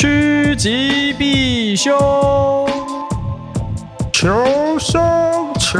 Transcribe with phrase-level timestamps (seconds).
[0.00, 1.94] 趋吉避凶，
[4.10, 4.98] 求生
[5.58, 5.78] 求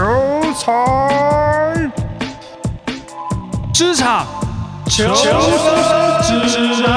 [0.52, 1.90] 财，
[3.72, 4.27] 职场
[4.86, 5.32] 求生
[6.50, 6.91] 指南。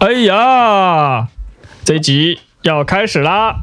[0.00, 1.28] 哎呀，
[1.84, 3.54] 这集要开始啦！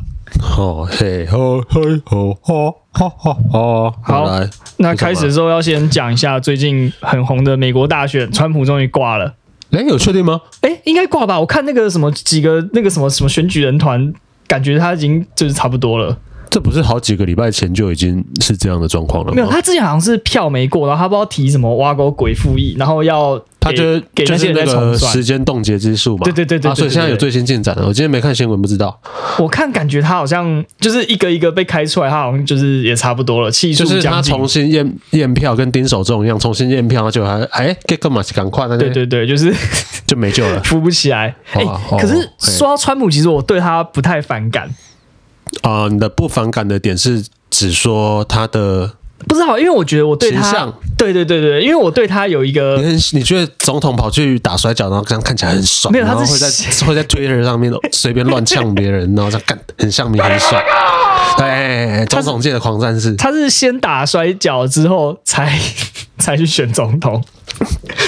[0.57, 3.93] 好嘿吼嘿吼哈哈哈哈！
[4.01, 9.35] 好，来那开始的时候要先讲一下最近很红的美国大选，川普终于挂了。
[9.69, 10.41] 哎，有确定吗？
[10.61, 11.39] 哎，应该挂吧？
[11.39, 14.11] 我看那个什么几个那个什么什么选举人团，
[14.47, 16.17] 感觉他已经就是差不多了。
[16.49, 19.35] 这不是好几个礼拜前就已经是这样的状况了吗？
[19.35, 26.23] 没有，他之前好像是票没过，然后他不知道提什么挖沟鬼复议，然后要他就给那些人那个时间冻结之数嘛。
[26.23, 27.85] 对对对对，所以现在有最新进展了。
[27.87, 28.99] 我今天没看新闻，不知道。
[29.39, 33.51] 我看感觉他好像就是一个一个被开出来，他好像就是也差不多了。
[33.51, 38.67] 气数就是他重新验验票，跟丁守中一样，重新验票就还哎，干嘛赶快？
[38.77, 39.53] 对对对，就是
[40.07, 41.35] 就没救了，扶不起来。
[41.53, 41.63] 哎，
[41.99, 44.69] 可是说到川普，其实我对他不太反感。
[45.61, 48.91] 啊、呃，你的不反感的点是指说他的
[49.27, 60.61] 不知道，因为我觉得我对他，对对对对，因为我对他有一个，你你觉得总统跑去打摔跤，然后这样看起来很爽，没有，他是会在会在 Twitter 上面 随便乱呛别人，然后这样干很像你很爽，
[61.37, 65.59] 对， 总统界的狂战士，他是先打摔跤之后才
[66.19, 67.23] 才去选总统，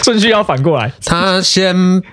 [0.04, 2.04] 顺序要反过来，他先。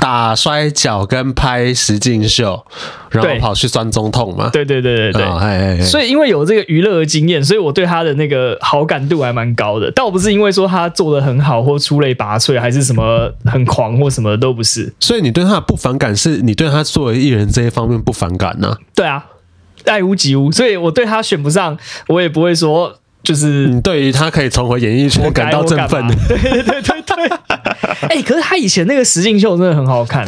[0.00, 2.64] 打摔跤跟拍实境秀，
[3.10, 4.50] 然后跑去酸中痛嘛？
[4.52, 9.90] 对对对对对，哦、嘿嘿嘿，所以因为有这个娱乐的经验，所以我对他的那个好感度还蛮高的。
[9.92, 14.92] 倒不是因为说他做的很好或出类拔萃，还是什么很狂或什么都不是。
[15.00, 18.78] 所以你对他的不反感，是你对他作为艺人这一方面不反感呢、啊？
[18.94, 19.24] 对啊，
[19.86, 20.50] 爱屋及乌。
[20.50, 22.98] 所以我对他选不上，我也不会说。
[23.22, 27.53] 就是你对于他可以重回演艺圈感到振奋的，对对对对对。
[28.08, 30.26] 哎、欸，可是他以前那个实境秀真的很好看。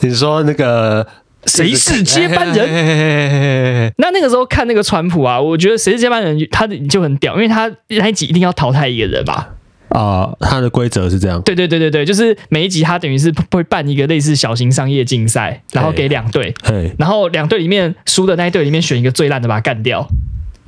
[0.00, 1.06] 你说那个
[1.46, 3.92] 谁是接班人？
[3.98, 9.50] 那那个时候看那个川普啊，我觉得谁是接班人，他就很屌，因为他那一集一定要淘汰一个人吧？
[9.90, 11.40] 啊、呃，他的规则是这样。
[11.42, 16.52] 对对对对对，就是每一集他等于是会办一个类似小型商业竞赛，然后给两队，
[16.98, 20.06] 然后两队里面输的那一队里面选一个最烂的，把他干掉。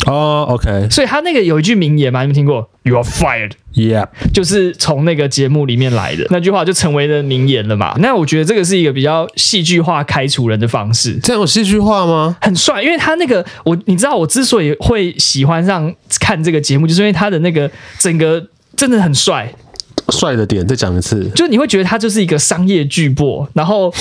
[0.05, 7.97] 哦、oh，OK，所以他那个有一句名言嘛，你们听过？You are fired，Yeah，就是从那个节目里面来的那句话，就成为了名言了嘛。
[7.99, 11.19] 那我觉得这个是一个比较戏剧化开除人的方式。
[11.23, 12.37] 这样有戏剧化吗？
[12.43, 17.69] 很帅，因为他那个我，你知道我之所以会喜欢上看这个节目，就是因为他的那个
[17.99, 18.47] 整个
[18.77, 19.53] 真的很帅。
[20.11, 23.93] 帅的点再讲一次，就你会觉得他就是一个商业巨擘，然后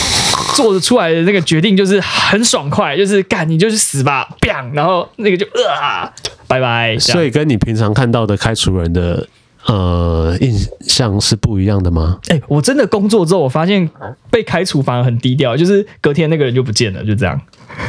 [0.56, 5.46] 做的出来的那个决定就是很爽快，就是干你就是死吧，bang，然后那个就
[5.82, 6.12] 啊，
[6.48, 6.98] 拜拜。
[7.00, 9.28] 所以跟你平常看到的开除人的
[9.68, 12.20] 呃印象是不一样的吗？
[12.28, 13.90] 哎、欸，我真的工作之后，我发现
[14.30, 17.40] 被开除反而很低调，就是隔天那个人就不见了，就这样。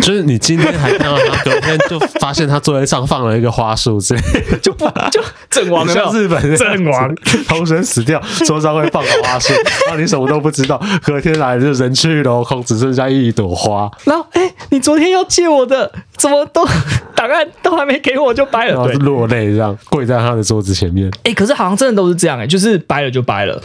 [0.01, 4.21] 就是你今天还看到他，隔天就发现他座位上放了一个花束之类
[4.51, 7.15] 的， 就不就阵亡了，像日本阵亡，
[7.47, 9.53] 同时死掉，桌上会放个花束，
[9.87, 13.89] 然后你什么都不知道，隔天来就人去楼空，只剩下一朵花。
[14.05, 16.67] 然后，哎、欸，你昨天要借我的，怎么都
[17.15, 21.07] 档案都还没给我就掰了，然后是落泪这样跪在他的桌子前面。
[21.19, 23.63] 哎、欸，可是好像真的都是这样哎、欸，就是掰了就掰了。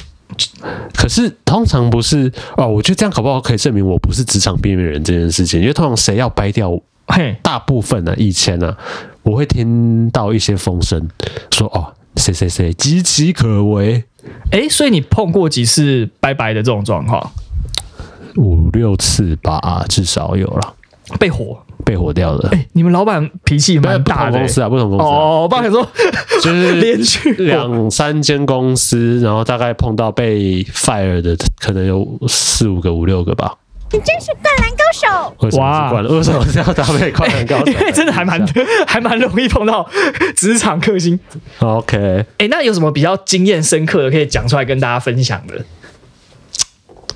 [0.95, 5.59] 可是通常不是哦，我觉得这样搞不好可以证明我不是职场边缘人这件事情。
[5.59, 6.71] 因为通常谁要掰掉，
[7.07, 8.77] 嘿，大部分呢、啊，以前呢、啊，
[9.23, 11.09] 我会听到一些风声
[11.51, 14.03] 说哦，谁谁谁岌岌可危。
[14.51, 17.31] 哎，所以你碰过几次拜拜的这种状况？
[18.37, 20.73] 五六次吧，至少有了。
[21.19, 21.59] 被火。
[21.81, 22.49] 被火掉了。
[22.51, 24.31] 哎，你们老板脾气蛮大的。
[24.31, 25.05] 不公司啊，不同公司。
[25.05, 25.87] 哦，我爸想说，
[26.41, 33.55] 就是 连续两三间公司，然后大概碰到被 fire 的，可能有四五个、五六个吧。
[33.93, 35.57] 你真是灌篮高手！
[35.59, 37.65] 哇，为什么是要搭配灌篮高手？
[37.65, 38.41] 因 为真的还蛮
[38.87, 39.85] 还蛮容易碰到
[40.33, 41.19] 职场克星。
[41.59, 45.65] OK，哎，那有什么比较经验深刻的可以讲出来跟大家分享的？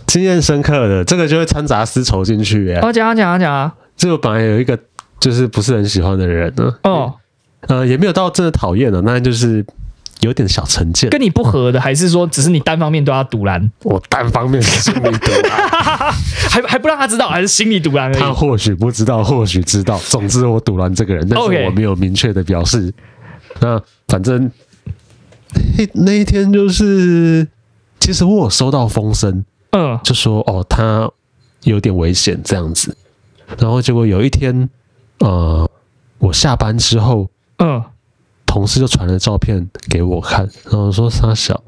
[0.05, 2.73] 经验深刻的，这个就会掺杂丝绸进去。
[2.73, 3.73] 哎，我讲啊讲啊讲啊。
[4.05, 4.77] 这个本来有一个
[5.19, 7.11] 就是不是很喜欢的人呢，哦，
[7.61, 9.65] 呃，也没有到真的讨厌了，那就是
[10.19, 11.09] 有点小成见。
[11.09, 13.71] 跟你不合的，还是说只是你单方面对他堵拦？
[13.81, 15.57] 我单方面心里堵拦，
[16.51, 18.19] 还还不让他知道，还是心里堵拦而已？
[18.19, 19.97] 他或许不知道，或许知道。
[19.97, 22.93] 总之我堵拦这个人，但是我没有明确的表示。
[23.59, 24.51] 那反正
[25.75, 27.47] 那那一天就是，
[27.99, 31.09] 其实我有收到风声，嗯，就说哦，他
[31.63, 32.95] 有点危险这样子。
[33.59, 34.69] 然后结果有一天，
[35.19, 35.69] 呃，
[36.17, 37.83] 我下班之后，嗯，
[38.45, 41.61] 同事就传了照片给我看，然后说他小，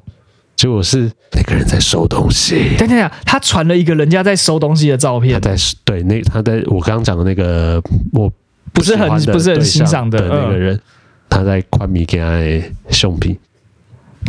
[0.55, 2.75] 结果是那个人在收东西。
[2.77, 5.39] 等等等，他传了一个人家在收东西的照片。
[5.39, 7.81] 他在对那他在我刚刚讲的那个
[8.13, 8.31] 我
[8.73, 10.81] 不是很不是很欣赏的那个人，嗯、
[11.29, 13.37] 他在宽米给他胸皮。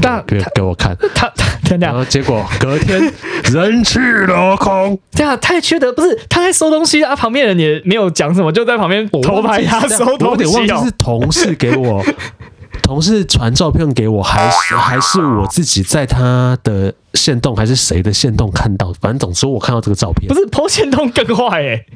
[0.00, 1.28] 但给给我看，他
[1.64, 3.12] 等等，然后结果隔天
[3.52, 10.24] 人去楼空，这样太缺德，不是他在收东西啊，旁边人也没有讲什么，就在旁边偷拍他收东西。
[10.24, 12.04] 我有点忘记是同事给我，
[12.82, 18.92] 同事传照片给我，还是还是我自己在他的线洞，还是谁的线洞看到？
[19.00, 21.86] 反正总之我看到这个照片，不是 po 限动更坏哎、欸，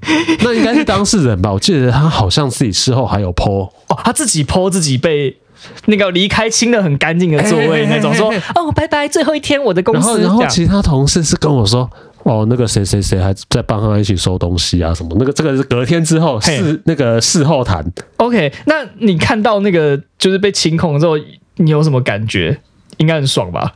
[0.40, 1.52] 那应该是当事人吧？
[1.52, 5.37] 我记得他好像自己事后还有 po 哦，他自己 po 自己被。
[5.86, 10.20] 那个离开清的很干净的座位那种，说哦拜拜，最后一天我的公司。
[10.20, 11.88] 然后，然后其他同事是跟我说，
[12.24, 15.14] 哦，那个谁谁谁还在帮他一起收东西啊什么。
[15.18, 17.84] 那个这个是隔天之后事那个事后谈。
[18.18, 21.16] OK，那你看到那个就是被清空之后，
[21.56, 22.58] 你有什么感觉？
[22.98, 23.74] 应该很爽吧？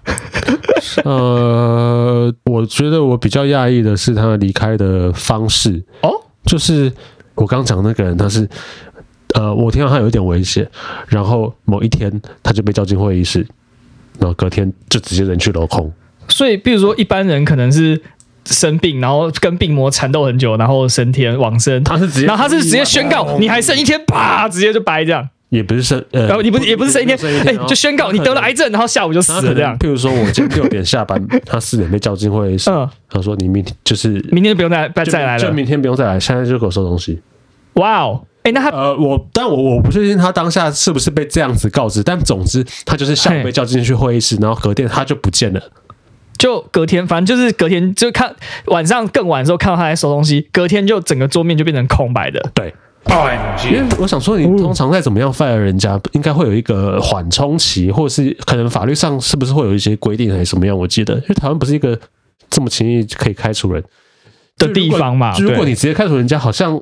[1.04, 6.10] 呃，我觉得我比较讶异的是他离开的方式哦，
[6.44, 6.92] 就是
[7.34, 8.48] 我刚讲那个人他是。
[9.36, 10.66] 呃，我听到他有一点危险，
[11.08, 12.10] 然后某一天
[12.42, 13.46] 他就被叫进会议室，
[14.18, 15.92] 然后隔天就直接人去楼空。
[16.28, 18.00] 所以，比如说一般人可能是
[18.46, 21.84] 生病，然后跟病魔缠斗很久，然后升天往生。
[21.84, 25.28] 他是直接，然后他是直接宣告你还剩一天，啪，直接就掰这样。
[25.50, 27.16] 也不是生，呃，然后你不是也不是剩一天，
[27.46, 29.78] 哎，就宣告你得了癌症，然后下午就死了这样。
[29.78, 37.20] 譬如说我今天六点下班， 他四点被叫进会议室，嗯，他说你明天就是明天不用再再再来了，就明天不用再来，现在就给我收东西。
[37.74, 38.24] 哇哦！
[38.46, 45.60] 哎，那他呃，我但我我不确定他当下是不是被这样子告知，但总之他就是下午被叫进去会议室，然后隔天他就不见了，
[46.38, 52.40] 就隔天，反正就是隔天就看晚上更晚的时候看到他在收东西，隔天就整个桌面就变成空白的。
[52.54, 52.72] 对，
[53.64, 60.78] 因为我想说，你通常在怎么样 fire 人家，应该会有一个缓冲期，或者是可能法律上是不是会有一些规定还是什么样？
[60.78, 61.98] 我记得，因为台湾不是一个
[62.48, 63.82] 这么轻易可以开除人
[64.56, 66.80] 的地方嘛，如果你直接开除人家，好像。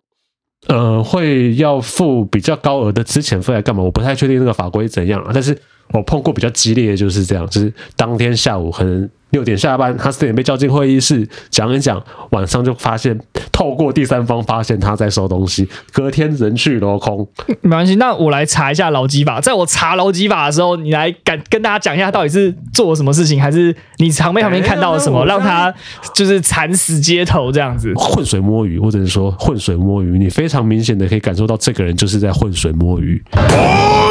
[0.66, 3.82] 呃，会要付比较高额的资遣费来干嘛？
[3.82, 5.56] 我不太确定那个法规怎样啊，但是
[5.92, 12.00] 我碰过比较激烈的就是这样，就是当天下午可能六点下班，他四点被叫进会议室讲一讲，
[12.30, 13.18] 晚上就发现
[13.50, 17.26] 透过第三方发现他在收东西，隔天人去楼空。
[17.60, 25.74] 没关系，那我来查一下劳基法，在我查劳基法的时候，你来敢跟大家讲一下到底是做了什么事情，还是你旁边旁边看到了什么，让他
[26.14, 33.20] 就是惨死街头这样子，浑水摸鱼，或者是说浑水摸鱼，你非常明显的可以感受到这个人就是在浑水摸鱼。
[33.32, 34.03] Oh!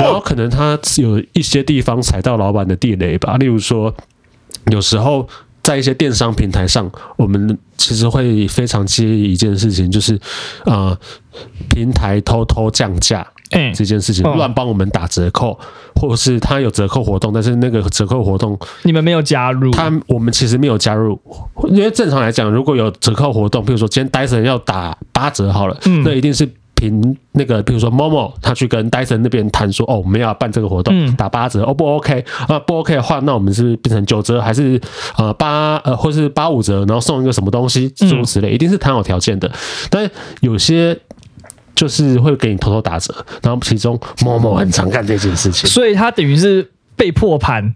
[0.00, 3.94] 然后可能他有一些地方踩到老板的地雷吧，例如说，
[4.70, 5.26] 有时候
[5.62, 10.14] 在一些电商平台上，我们其实会非常介意一件事情，就是
[10.64, 10.98] 啊、呃，
[11.70, 15.58] 平台偷偷降价，哎，这件事情乱帮我们打折扣，
[15.94, 21.18] 或者是他有折扣活动，但是那个折扣活动你们没有加入，他我们其实没有加入，
[21.68, 26.48] 因为正常来讲，如果有折扣活动，比如说今天 Dyson 要打八折好了，嗯，那一定是。
[26.74, 34.80] 凭那个，比如说 Momo，他去跟戴森那边谈说，哦，我们要办这个活动，打八折，哦不 OK 啊，不 OK 的话，那我们是变成九折，还是
[35.16, 39.50] 呃八呃，或是八五折，然后送一个什么东西，诸如此类，一定是谈好条件的。
[39.88, 40.10] 但
[40.40, 40.98] 有些
[41.74, 47.74] 就是会给你偷偷打折，然后其中 Momo 很常干这件事情，所以他等于是被破盘，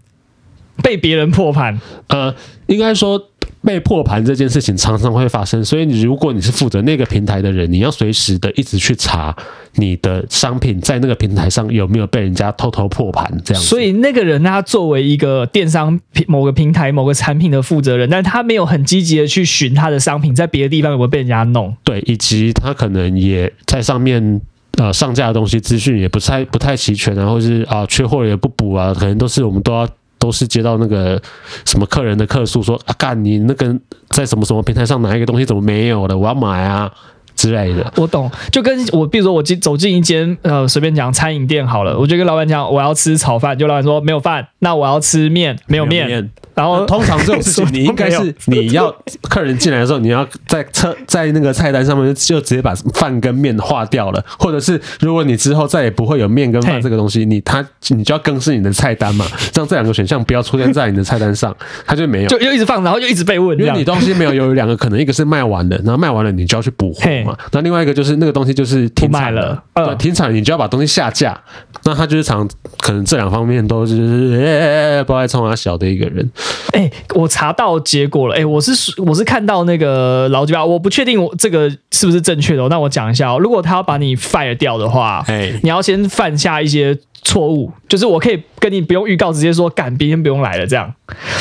[0.83, 2.35] 被别人破盘，呃，
[2.67, 3.29] 应该说。
[3.61, 9.35] 被破盘这件事情常常会发生，所以你如果你是负责那个平台的人，你要随时的一直去查
[9.75, 13.61] 你的商品在那个平台上有没有被人家偷偷破盘这样。
[13.61, 21.75] 所以那个人他作为一个电商平某个平台某个产品的负责人，但他没有很积极的去寻他的商品在别的地方有没有被人家弄。
[21.83, 24.41] 对，以及他可能也在上面
[24.77, 29.87] 呃上架的东西资讯也不太不太齐全啊，或是啊缺货也不补啊，可能都是我们都要。
[30.19, 31.19] 都是接到那个
[31.65, 33.75] 什么客人的客诉，说啊，干你那个
[34.09, 36.91] 在什么什么平台上哪一个东西怎么没有了，我要买啊。
[37.39, 37.93] 之类的。
[37.95, 46.29] 我懂，就跟我比如说我进走进一间呃随便讲餐饮店好了，我就跟老板讲我要吃炒饭，就老板说没有饭，那我要吃面，没有面。
[46.53, 48.93] 然后通常这种事情， 你应该是你要
[49.29, 61.55] 客人进来的时候，你要在车在那个菜单上面就直接把饭跟面划掉了，或者是如果你之后再也不会有面跟饭这个东西，你他你就要更新你的菜单嘛，让这两个选项不要出现在你的菜单上，
[61.85, 71.39] 他就没有，就又一直放，然后又一直被问，因为你东西没有有两个可能，一个是卖完了，然后卖完了你就要去补货嘛，那另外一个就是那个东西就是停产了，呃，停产你就要把东西下架，
[71.83, 72.47] 那他就是常
[72.79, 76.29] 可能这两方面都是哎，不爱冲他小的一个人。
[76.73, 78.35] 哎、欸，我查到结果了。
[78.35, 78.71] 哎、欸，我是
[79.01, 82.67] 我是看到那个劳基法，我不确定我这个是不是正确的。
[82.69, 90.93] 那我讲一下哦，如果他要把你 fire 掉的话，哎、欸，你要先犯下一些错误，就是我可以跟你不用预告，直接说赶，明天不用来了这样。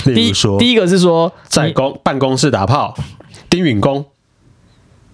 [0.04, 2.94] 例如说，第一，第一个是说在公办公室打炮，
[3.48, 4.04] 丁允恭。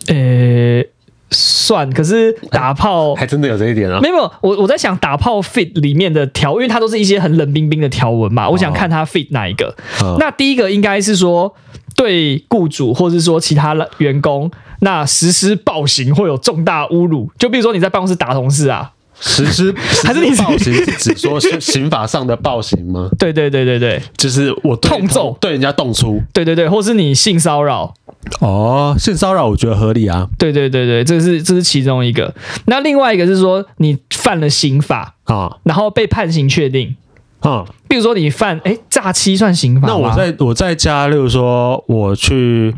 [0.08, 0.88] 呃、欸。
[1.36, 3.98] 算，可是打炮还真的有这一点啊？
[4.00, 9.74] 没有，我我在想打炮 fit 里面的条，因为它都是一些很冷冰冰的条文嘛，我想看它 fit 哪一个。
[10.00, 11.52] 哦、那第一个应该是说
[11.96, 14.48] 对雇主或者是说其他员工，
[14.82, 23.08] 那实施暴行或有重大侮辱，就比如说你在办公室打同事啊，实施 还是你暴行是指说是刑法上的暴行吗？
[23.18, 27.92] 对对对对对，就是我痛揍对人家动粗，对对对，或是你性骚扰。
[28.40, 30.28] 哦，性骚扰我觉得合理啊。
[30.38, 32.34] 对对对对，这是这是其中一个。
[32.66, 36.96] 那另外一个是说你犯了刑法啊，然后被判刑确定
[37.40, 37.64] 啊。
[37.88, 39.88] 比如说你犯哎诈欺算刑法？
[39.88, 42.74] 那我在我在家，例如说我去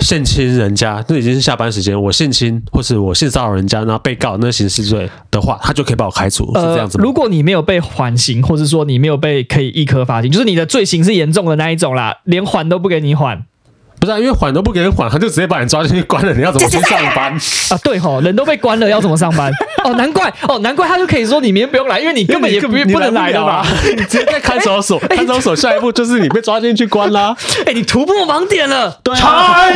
[0.00, 7.02] 性侵人家，那已经是下班时间，我性侵或是我性骚扰人家，然后被告那刑事罪的话，他就可以把我开除，是这样子吗？
[7.02, 13.44] 呃，如果你没有被缓刑，或者说你没有被可以易科罚金，就是你的罪行是严重的那一种啦，连缓都不给你缓。
[14.00, 16.32] 不是、啊，因为缓都不给人缓，他就直接把你抓进去关了。
[16.32, 17.32] 你要怎么去上班
[17.70, 17.78] 啊？
[17.82, 19.52] 对吼，人都被关了，要怎么上班？
[19.84, 23.64] 哦，难怪哦，难怪他就可以说你明天不用来，因为你根本也不不能来的嘛。
[23.84, 27.36] 你直接在看守所，看守所下一步就是你被抓进去关啦。
[27.66, 29.66] 哎，你突破盲点了，对啊，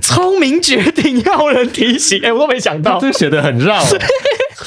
[0.00, 2.20] 聪明绝顶，要人提醒。
[2.24, 3.80] 哎，我都没想到，这写的很绕。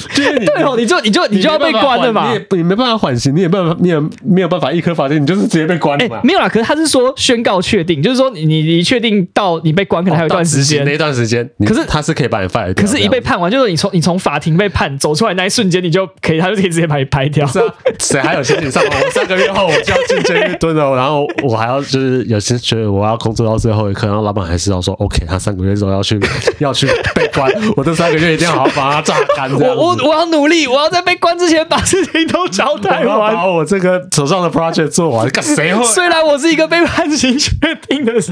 [0.16, 6.22] 就是对哦，你就你就你就要被关了嘛，你也你没办法缓刑，你也没办法，你也没有办法一颗罚金，你就是直接被关了嘛。
[6.24, 8.28] 没有啦，可是他是说宣告确定，就是说。
[8.30, 12.64] 你你确定到你被关可能还有一段时间，那段时间，可是他是可以把你掉。
[12.76, 17.48] 可是，一被判完，就是你从你从法庭被判走出来那一瞬间，你就可以，他就可以直接把你拍掉。
[17.48, 19.02] 是啊，谁还有心情上班？
[19.02, 26.20] 我三个月后我就要进监狱蹲了，然后我还要就是有些觉得我要工作到最后一刻，然后老板还是要说 OK，他三个月之后要去
[26.60, 29.52] 要去被关，我这三个月一定要好好把他榨干。
[29.54, 35.28] 我我我要努力，我要在被关之前把事情都交代完，把我这个手上的 project 做完。
[35.30, 35.84] 干谁会？
[35.88, 37.52] 虽然我是一个被判刑确
[37.88, 38.24] 定的人，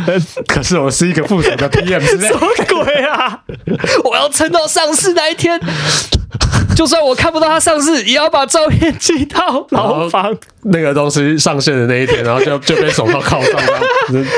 [0.47, 0.75] 可是。
[0.75, 3.39] 我是一个负责的 PM，什么鬼啊！
[4.03, 5.59] 我要撑到上市那一天，
[6.75, 10.35] 就算我看不到他上市，也要把照片寄到牢房。
[10.67, 13.61] 那个东西上线的那一天，然后就就被手铐铐上，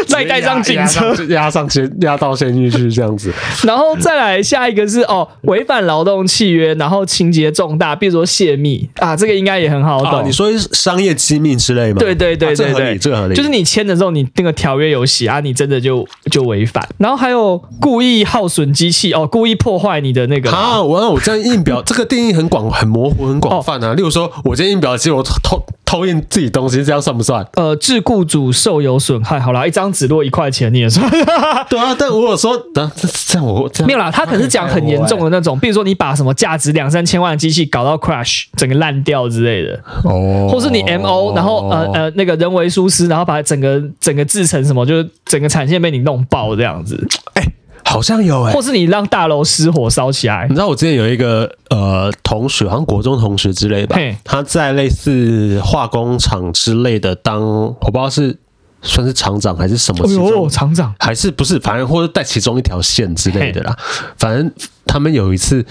[0.08, 3.32] 再 带上警车，押上监，押到监狱去这样子。
[3.64, 10.28] 然后再来下一个是哦，违反劳动契约，然后情节重大，比如说泄密啊，这个应该也很好懂。
[10.28, 11.96] 你说商业机密之类吗？
[12.00, 16.86] 对对对对对，这个合理，就是你签的时候，你那个条约有写啊，你真的就就违反。
[16.98, 23.94] 然后还有故意耗损机器哦，故意破坏你的那个啊，我我这样印表，这个定义很广、很模糊、很广泛啊。
[23.94, 25.64] 例如说，我今天印表机，我偷。
[25.88, 27.48] 偷印自己东西，这样算不算？
[27.54, 29.40] 呃，致雇主受有损害。
[29.40, 31.10] 好啦，一张纸落一块钱，你也算。
[31.70, 32.92] 对啊，但如果说，这
[33.26, 39.82] 这样我这样没有啦，他可是讲很严重的那种，比如说你把什么价值两三千万的机器搞到 crash，整个烂掉之类的。
[40.04, 40.50] 哦。
[40.52, 47.08] 或是你 MO，然后呃呃那个人为疏失，然后把整个整个制成什么，就是整个产线被你弄爆这样子。
[47.36, 47.44] 哎。
[47.88, 50.46] 好像有哎、欸，或是你让大楼失火烧起来。
[50.50, 58.38] 你知道我之前有一个呃同学，好像国中同学之类吧，他在类似化工厂之类的当，我不知道是
[58.82, 63.76] 算是厂长还是什么，哦，厂长还是不是，反正或者带其中一条线之类的啦。
[64.18, 64.52] 反正
[64.86, 65.66] 他们有一次。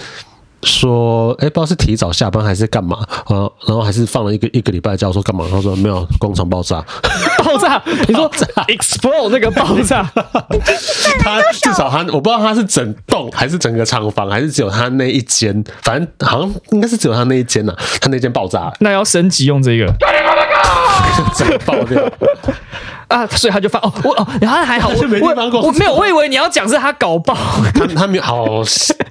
[0.67, 3.49] 说，哎，不知道是提早下班还是干嘛啊？
[3.67, 5.47] 然后还是放了一个一个礼拜假，说干嘛？
[5.51, 6.85] 他说没有，工厂爆炸，
[7.45, 7.81] 爆炸？
[8.09, 8.29] 你说
[8.69, 10.03] explode 那个爆炸？
[11.21, 17.79] 他至少他，我不知道他是整栋还是整个厂房，还是只有他那一间，反正好像应该是只有他那一间呐、啊。
[18.01, 19.87] 他那间爆炸，那要升级用这个，
[21.37, 22.03] 整个爆掉。
[23.09, 25.29] 啊，所以他就发哦，我哦，然后还好，我没我，
[25.63, 27.35] 我没有，我以为你要讲是他搞爆，
[27.75, 28.45] 他他没有好，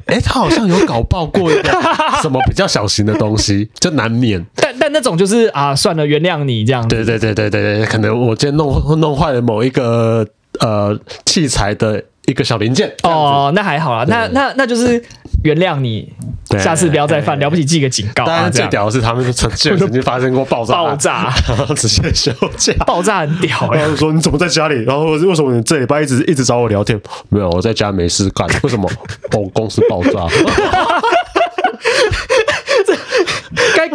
[0.08, 1.70] 哎， 他好像有搞爆过一个
[2.22, 4.46] 什么比较小型的东西，就难免。
[4.56, 6.90] 但但那种就是啊，算了，原谅你这样子。
[6.90, 10.25] 对对对对对对，可能我今天弄弄坏了某一个
[10.60, 12.91] 呃器材的一个小零件。
[13.03, 15.01] 哦，那还好啦，那那那就是
[15.44, 16.12] 原谅你。
[16.60, 18.24] 下次不要再犯，了不起记个警告。
[18.24, 23.70] 当然，最屌的是他们曾经曾经发生过爆炸，爆炸，然 后直接休假，爆炸很屌。
[23.74, 24.82] 然后说你怎么在家里？
[24.86, 26.98] 然后为什么你这礼拜一直一直找我聊天？
[27.29, 28.48] 没有，我在家没事干。
[28.63, 28.89] 为什么？
[29.34, 30.27] 我， 公司爆炸。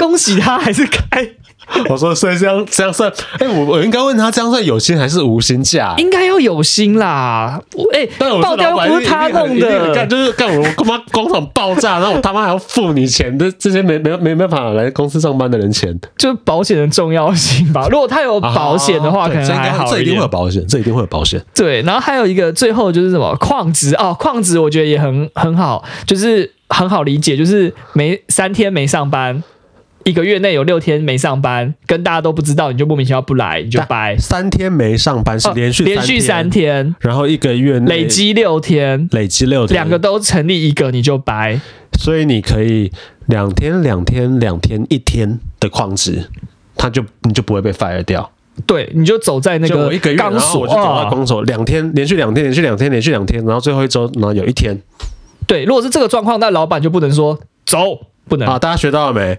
[0.00, 1.28] 恭喜他还是该
[1.88, 5.94] 我说，所以这样这样算，哎、欸，我我应该问他，这样算有薪还是无薪假？
[5.98, 7.60] 应该要有薪啦。
[7.92, 17.86] 哎、欸，爆掉不是他弄的，干就是干我他妈工厂爆炸，然后我他妈还要付你钱的，这些没没没没办法来公司上班的人钱，就保险的重要性吧。
[17.88, 19.96] 如果他有保险的话，可能还好一点。
[19.96, 21.40] 这一定会有保险，这一定会有保险。
[21.54, 29.44] 对，然后还有一个最后就是什么矿值哦，矿值我觉得也很很好，就是很好理解，就是没三天没上班。
[30.04, 34.16] 一个月内有六天没上班，跟大家都不知道，你就莫名其妙不来，你就掰。
[34.18, 41.60] 三天没上班是连续、哦、连续三天，然后一个月内累积六天，累积六天，两个都成立一个你就掰。
[41.98, 42.90] 所以你可以
[43.26, 46.30] 两天两天两天一天的旷职，
[46.76, 48.30] 他就你就不会被 fire 掉。
[48.66, 54.80] 对，你就走在那个钢索，我就走在钢索，两天连续两天连续两天连续两天，然后最后一周然后有一天。
[55.46, 58.06] 对，如果是这个状况，那老板就不能说走。
[58.28, 58.56] 不能啊！
[58.60, 59.36] 大家学到了没？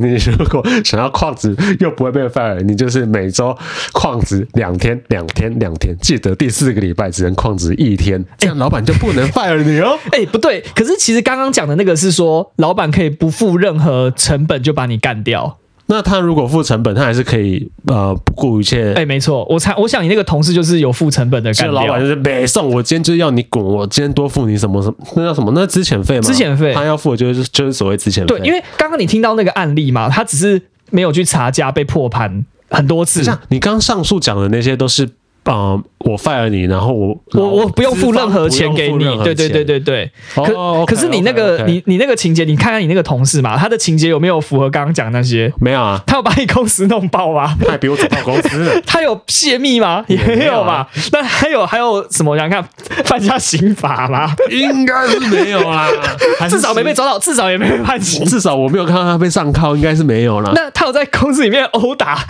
[0.00, 3.56] 你如果想要旷职又不会被 fire，你就是每周
[3.92, 9.98] 旷职两天，两天，两天，记得第四个礼拜只能旷职一天，这样老板就不能 fire 你哦。
[10.12, 15.58] 哎、不对，可是其实刚刚讲的那个是说，老板可以不付任何成本就把你干掉。
[15.90, 18.92] 那他如果付成本，他还是可以呃不顾一切。
[18.92, 21.72] 哎、欸，没错，我猜，我想你那个同事就是有付成本的感觉。
[21.72, 25.50] 老板就是没送，我今天就是要你滚，我今天多付你什么什么，那叫什么？
[25.54, 26.22] 那资遣费吗？
[26.22, 28.26] 资遣费，他要付的就是就是所谓资遣费。
[28.26, 33.24] 对，因为刚刚你听到那个案例嘛，他只是没有去查价，被破盘很多次。
[33.24, 35.08] 像你刚刚上述讲的那些都是。
[35.50, 35.82] 啊、呃！
[36.00, 40.10] 我 fire 你，然后我我我不用付任何钱给你，对对对对对。
[40.34, 41.66] 可、oh, okay, 可是你那个 okay, okay.
[41.66, 45.52] 你你那个情节，你看看你那个同事嘛，他的情节有没有符合刚刚讲那些？
[45.60, 47.54] 没有啊，他有把你公司弄爆吗？
[47.62, 48.80] 他还比我早到公司。
[48.86, 50.02] 他有泄密吗？
[50.08, 50.88] 也没有吧。
[51.12, 52.30] 那还有还有什么？
[52.32, 52.64] 我想看
[53.04, 54.32] 犯下刑法吗？
[54.50, 55.86] 应该是没有啦，
[56.48, 58.24] 至少没被抓到，至少也没被判刑。
[58.24, 60.52] 至少我没有看到他被上铐，应该是没有啦。
[60.54, 62.24] 那他有在公司里面殴打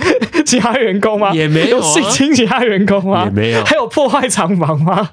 [0.45, 1.31] 其他员工吗？
[1.33, 1.83] 也没有、啊。
[1.83, 3.25] 性侵其他员工吗？
[3.25, 3.65] 也没有。
[3.65, 5.11] 还有破坏厂房吗？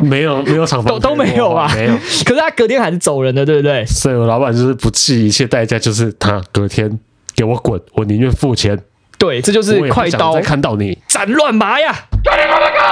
[0.00, 1.70] 没有，没有厂房都都没有啊。
[1.74, 1.92] 没有。
[2.24, 3.84] 可是他隔天还是走人的，对不对？
[3.86, 6.98] 所以我老板就是不计一切代价，就是他隔天
[7.34, 8.78] 给我滚，我宁愿付钱。
[9.18, 10.34] 对，这就是快刀。
[10.34, 11.94] 再看到你斩乱麻呀！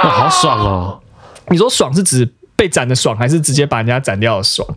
[0.03, 0.99] 哇，好爽哦！
[1.49, 4.67] 你说爽是指被斩的爽，还是直接把人家斩掉的爽？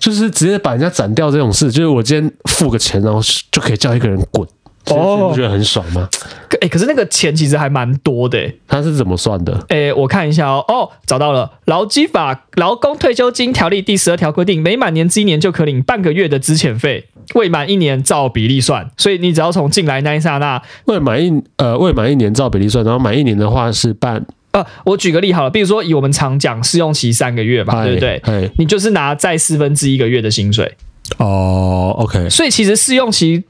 [0.00, 3.20] 就是直接把人家斩掉这种事，就是我今天付个钱，然后
[3.52, 4.46] 就可以叫一个人滚。
[4.86, 6.08] 哦，你不觉得很爽吗？
[6.54, 8.38] 哎、欸，可是那个钱其实还蛮多的。
[8.68, 9.52] 他是怎么算的？
[9.68, 10.64] 哎、欸，我看一下哦。
[10.68, 18.88] 哦，找到了，《劳基法劳工退休金条例》第十二条规定，每满年之一年就可领半个月的资遣费，未满一年照比例算。
[18.96, 24.24] 所以你只要从进来那一刹那，未满一呃未满一年照比例算，然后满一年的话是半。
[24.52, 28.22] 呃，我举个例好了，比如说以我们常讲试用期三个月吧，对不对？
[28.56, 30.76] 你就是拿再四分之一个月的薪水。
[31.18, 32.30] 哦，OK。
[32.30, 33.42] 所以其实试用期。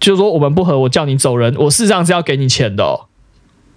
[0.00, 3.06] 就是说我们不合，我叫你走人，我事实上是要给你钱的哦。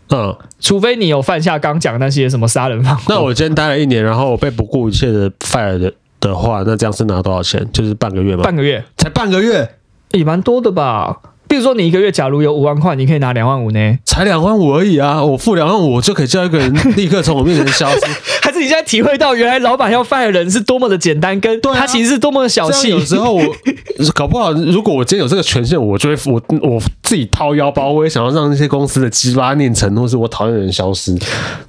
[0.09, 3.03] 嗯，除非你有犯下刚讲那些什么杀人放火。
[3.07, 7.65] 那我今天待了一年，然后我被不顾一切的 fire 的的话，那这样是拿多少钱？
[7.71, 8.43] 就是半个月吗？
[8.43, 9.75] 半个月，才半个月，
[10.11, 11.17] 也蛮多的吧。
[11.51, 13.99] 比如说，你一个月假如有五万块，你可以拿两万五呢？
[14.05, 15.21] 才两万五而已啊！
[15.21, 17.99] 我付两万五，我就可以叫一个人立刻从我面前消失。
[18.41, 22.87] 还是你现在体会到，原来老板要 fire 人是多么的简单，跟他其实是多么的小气。
[22.87, 23.43] 有时候我
[24.15, 31.13] 搞不好，如果我今天有这个权限，我就会我我自己掏腰包，我也想要让那些公司的鸡巴念成，或是我讨厌的人消失。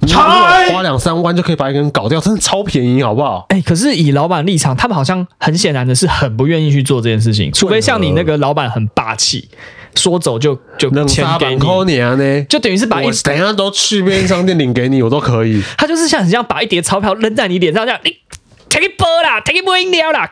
[0.07, 3.45] 花两三万就可以把一个人搞掉，真的超便宜，好不好？
[3.49, 9.49] 哎、欸，可是以老板立场，他们好像很显然的是很不愿意去做这件事情，除非像你那个老板很霸气。
[9.95, 15.61] 说走就就钱给你呢，就等于是把一等一下都去便利商店领给你，我都可以。
[15.77, 18.11] 他就是像你这样把一叠钞票扔在你脸上，这样你
[18.69, 20.29] take 一波啦，take 一波饮料啦，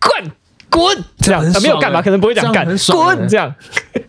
[0.00, 0.30] 滚
[0.68, 3.54] 滚这样，他没有干嘛，可能不会这样干，滚这样，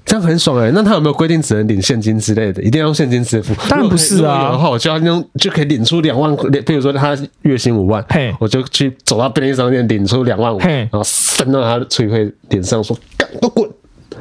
[0.06, 0.72] 这样很爽哎。
[0.76, 2.62] 那他有没有规定只能领现金之类的？
[2.64, 3.54] 一定要用现金支付？
[3.70, 4.50] 当然不是啊。
[4.50, 13.67] 然后我就要用就可以领出两万块，比如说他月薪五万，嘿，我就去走到便利商店领出两万五，然后伸到他的脆脆脸上说干都滚。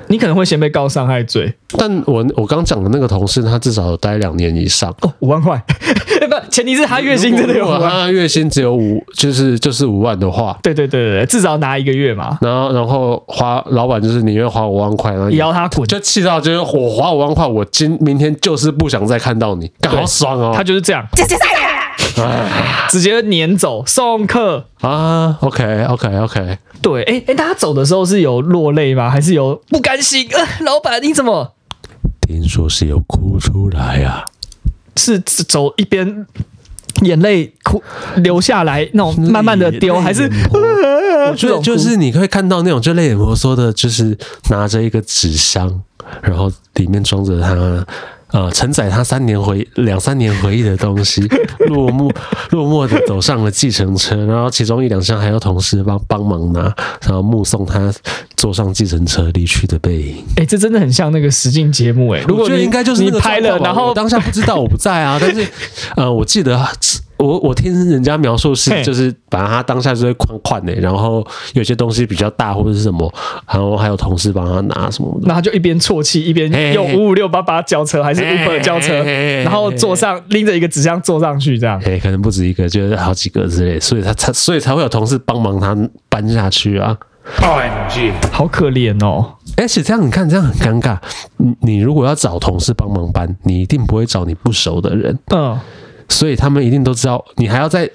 [0.08, 4.94] 你可能会先被告伤害罪，但我我刚讲的那个同事，他至少有待两年以上。
[5.00, 5.60] 哦，五万块，
[6.28, 12.38] 不，前提是他月薪真的有五万，他月薪只有五，就是就是五万的话，对对对对，至少拿一个月嘛。
[12.40, 21.04] 然后然后花老板就是宁愿花五万块，然后也要他滚，就气到就是我花五万块，我今明天就是不想再看到你，好爽哦，他就是这样。
[22.88, 24.64] 直接撵走送客。
[24.80, 29.10] 啊！OK OK OK，对，哎、欸、哎，大家走的时候是有落泪吗？
[29.10, 30.28] 还是有不甘心？
[30.32, 31.54] 呃，老板你怎么？
[32.20, 34.24] 听说是有哭出来呀、啊？
[34.96, 36.26] 是走一边
[37.02, 37.82] 眼泪哭
[38.16, 40.24] 流下来，那种慢慢的丢，还是
[41.30, 44.16] 我觉得就是你会看到那种，就泪眼婆娑的，就是
[44.50, 45.82] 拿着一个纸箱，
[46.22, 47.86] 然后里面装着他。
[48.32, 51.22] 呃，承载他三年回两三年回忆的东西，
[51.68, 52.12] 落寞
[52.50, 56.62] 落寞的走上了计程车，然后其中一两箱还有同事帮帮忙拿，
[57.02, 57.92] 然后目送他
[58.36, 60.16] 坐上计程车离去的背影。
[60.30, 65.46] 哎、欸，这真的很像那个实境节目哎、欸，如果你应该就是你拍了，然后当下不知道我不在啊，但是
[65.94, 66.68] 呃，我记得。
[67.18, 73.12] 我我听人家描述是，就是把他当下就会宽宽的，然后有些东西比较大或者是什么，
[73.48, 79.02] 然后还有同事帮他拿什么的，那他就一边啜泣一边用五五六八八轿车还是 Uber 轿车，
[79.42, 85.76] 然后坐上拎着一个纸箱坐上去这样，哎，可能不止一个，就是好几个之类，所以他才所以才会有同事帮忙他
[86.08, 86.96] 搬下去啊。
[87.40, 89.34] OMG，好可怜哦！
[89.56, 90.96] 而且这样你看这样很尴尬，
[91.38, 95.58] 你你如果要找同事帮忙搬，你一定不会找你不熟的人，嗯。
[96.08, 97.90] 所以他们一定都知道，你还要在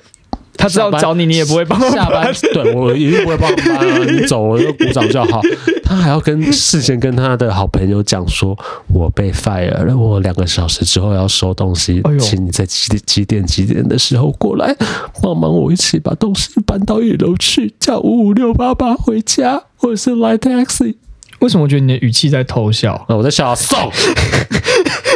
[0.58, 2.32] 他知道找你，你也不会帮下班。
[2.54, 3.98] 对，我一定不会帮他搬啊！
[4.06, 5.42] 你走，我就鼓掌就好。
[5.84, 8.56] 他还要跟事先跟他的好朋友讲说，
[8.94, 14.76] 我被 fire 了，我两个小时之后要收东西，请你在几几点几点的时候过来
[15.22, 20.96] 帮忙，我一起把东西搬到一楼去，叫五五六八八回家，或者是来 taxi。
[21.40, 22.94] 为什么我觉得你的语气在偷笑？
[23.08, 23.92] 啊，我在笑送。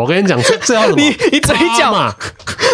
[0.00, 0.96] 我跟你讲，这这要什么？
[0.96, 2.14] 你你嘴角嘛？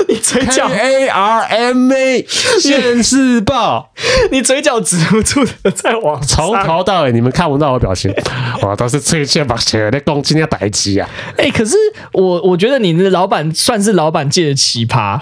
[0.08, 2.24] 你嘴角 A R M A
[2.60, 3.90] 现世报，
[4.30, 8.12] 你嘴角止不住的在往从头到尾，你们看不到我表情，
[8.62, 11.08] 我都是最欠把钱的公斤要逮鸡啊！
[11.36, 11.76] 哎、欸，可是
[12.12, 15.20] 我我觉得你的老板算是老板界的奇葩。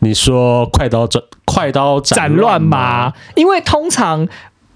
[0.00, 3.12] 你说快刀斩快刀斩乱麻？
[3.34, 4.28] 因为通常。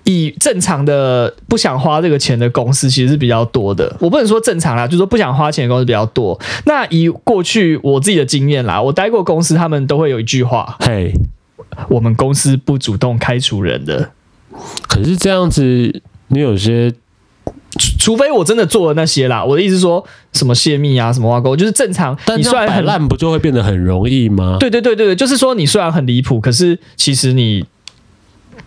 [0.04, 6.38] 以正常的不想花这个钱的公司其实是比较多的，我不能说正常啦，就是说不想花钱的公司比较多。
[6.64, 11.12] 那以过去我自己的经验啦，我待过公司，他们都会有一句话：“嘿，
[11.88, 14.10] 我们公司不主动开除人的。”
[14.88, 16.90] 可是这样子，你有些
[17.78, 22.18] 除除非我真的做了那些啦，我的意思是说什么泄密啊，什么挖沟，就是正常。
[22.24, 24.56] 但你虽然很烂，不就会变得很容易吗？
[24.58, 27.66] 对对对对，就是说你虽然很离谱，可是其实你。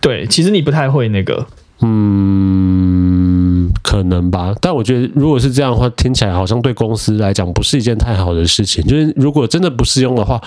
[0.04, 1.46] 对，其实你不太会那个，
[1.80, 4.54] 嗯，可能吧。
[4.60, 8.84] 但我觉得，如果是这样的话，听起来好像对公司来讲不是一件太好的事情。
[8.86, 10.38] 就是如果真的不适用的话，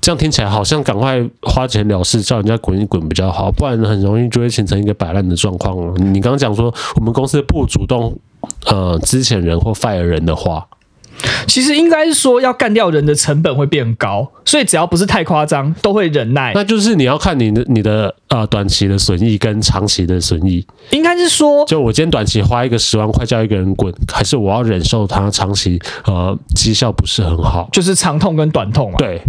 [0.00, 5.92] 这样听起来好像赶快花钱了事，叫人家滚一滚比较好，不然很容易就会形成一个摆烂的状况了。
[5.98, 8.16] 你刚刚讲说我们公司不主动
[8.64, 10.66] 呃资遣人或 fire 人的话。
[11.46, 16.52] 其实应该是说，要干掉人的成本会变高，所以只要不是太夸张，都会忍耐。
[16.54, 20.66] 那就是你要看你的你的呃短期的损益跟长期的损益。
[20.90, 27.68] 应该是说，就我今天短期花一个十万块叫一个人滚，还是我要忍受他长期呃绩效不是很好？
[27.72, 28.96] 就是长痛跟短痛嘛。
[28.98, 29.20] 对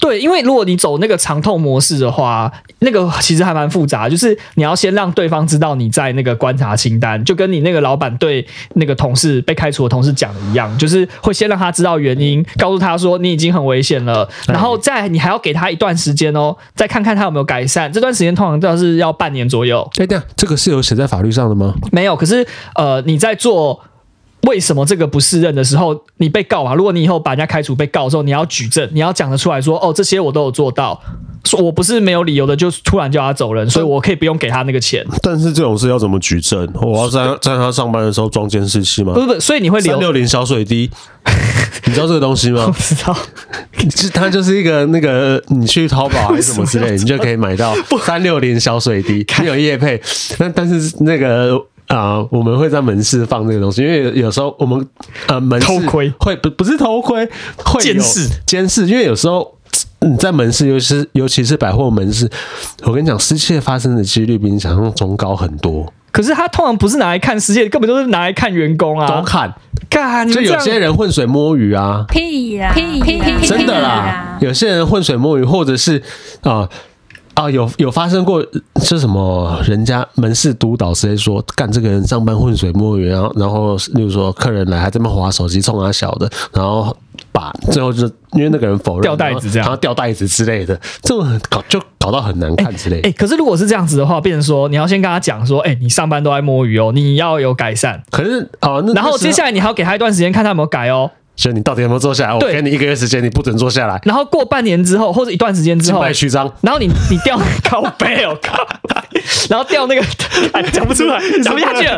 [0.00, 17.92] 对，因为如果你走那个长痛模式的话，那个其实还蛮复杂，就是你要先让对方知道你在那个观察清单，就跟你那个老板对那个同事被开除的同事讲的一样，就是会先让他知道原因，告诉他说你已经很危险了，然后再你还要给他一段时间哦，再看看他有没有改善。
[17.92, 19.88] 这段时间通常都是要半年左右。
[19.94, 21.74] 对，这样这个是有写在法律上的吗？
[21.92, 23.80] 没有，可是呃，你在做。
[24.42, 26.74] 为什么这个不适任的时候，你被告嘛？
[26.74, 30.98] 如果你以后把人家开除被告的时候，你要举证，你要讲得出来说，哦，这些我都有做到，
[31.44, 35.04] 说我不是没有理由的就突然叫他走人，所以我可以不用给他那个钱。
[35.22, 36.66] 但是这种事要怎么举证？
[36.80, 39.12] 我要在在他上班的时候装监视器吗？
[39.12, 40.88] 不是不是，所以你会留三六零小水滴，
[41.84, 42.64] 你知道这个东西吗？
[42.66, 43.14] 我知道，
[44.14, 47.74] 它就是一个那个你去淘宝 还是什么之类，你就可以买到
[48.06, 50.00] 三六零小水滴，没有夜配，
[50.38, 51.60] 但但是那个。
[51.88, 54.86] 啊、呃，我们会在门市放这个东西，因为有时候我们
[55.26, 59.54] 呃门市偷窥会不不是偷窥，会监视监视，因为有时候
[60.00, 62.28] 你在门市，尤其是尤其是百货门市，
[62.82, 65.90] 我跟你讲，失窃发生的几率比你想象中高很多。
[66.12, 69.54] 可是他通常不是拿来看失窃，根本都是拿来看员工啊，都看，
[69.88, 75.98] 看，就有些人浑水摸鱼啊，屁呀屁屁屁，真的啦，有些人浑水摸鱼，或者是
[76.42, 76.60] 啊。
[76.60, 76.68] 呃
[77.38, 78.44] 啊，有有发生过
[78.82, 79.62] 是什么？
[79.64, 86.96] 人家门市督导直接说，干这个人上班浑水摸鱼，然后然后，例如说客人来还这么划手机冲他小的，然后
[87.30, 93.02] 把最后就因为那个人否认掉袋子这样，然后掉袋子之类的，这种搞就搞到很难看之类的。
[93.02, 98.02] 哎、欸欸，可是如果是这样子的话，变成说你要先跟他讲说，哎、欸，你上班都爱摸鱼哦，你要有改善。
[98.10, 101.08] 可是啊，那然后接下来你还要给他一段时间，看他有没有改哦。
[101.38, 102.34] 所以你到底有没有坐下来？
[102.34, 103.98] 我给你一个月时间，你不准坐下来。
[104.04, 106.52] 然后过半年之后，或者一段时间之后，静脉曲张。
[106.60, 108.66] 然后你你掉 靠背哦靠，
[109.48, 110.02] 然后掉那个
[110.72, 111.96] 讲不出来，讲不下去了。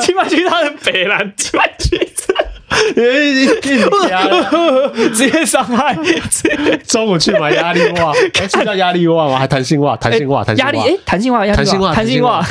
[0.00, 2.36] 静脉曲张的北兰静脉曲张。
[5.14, 5.96] 直接伤害。
[6.86, 9.38] 中午去买压力袜，还是叫压力袜吗？
[9.38, 9.96] 还弹性袜？
[9.96, 10.42] 弹性袜？
[10.44, 10.72] 弹性袜？
[10.72, 10.78] 压力？
[10.90, 11.46] 哎，弹性袜？
[11.46, 11.94] 弹性袜？
[11.94, 12.46] 弹性袜？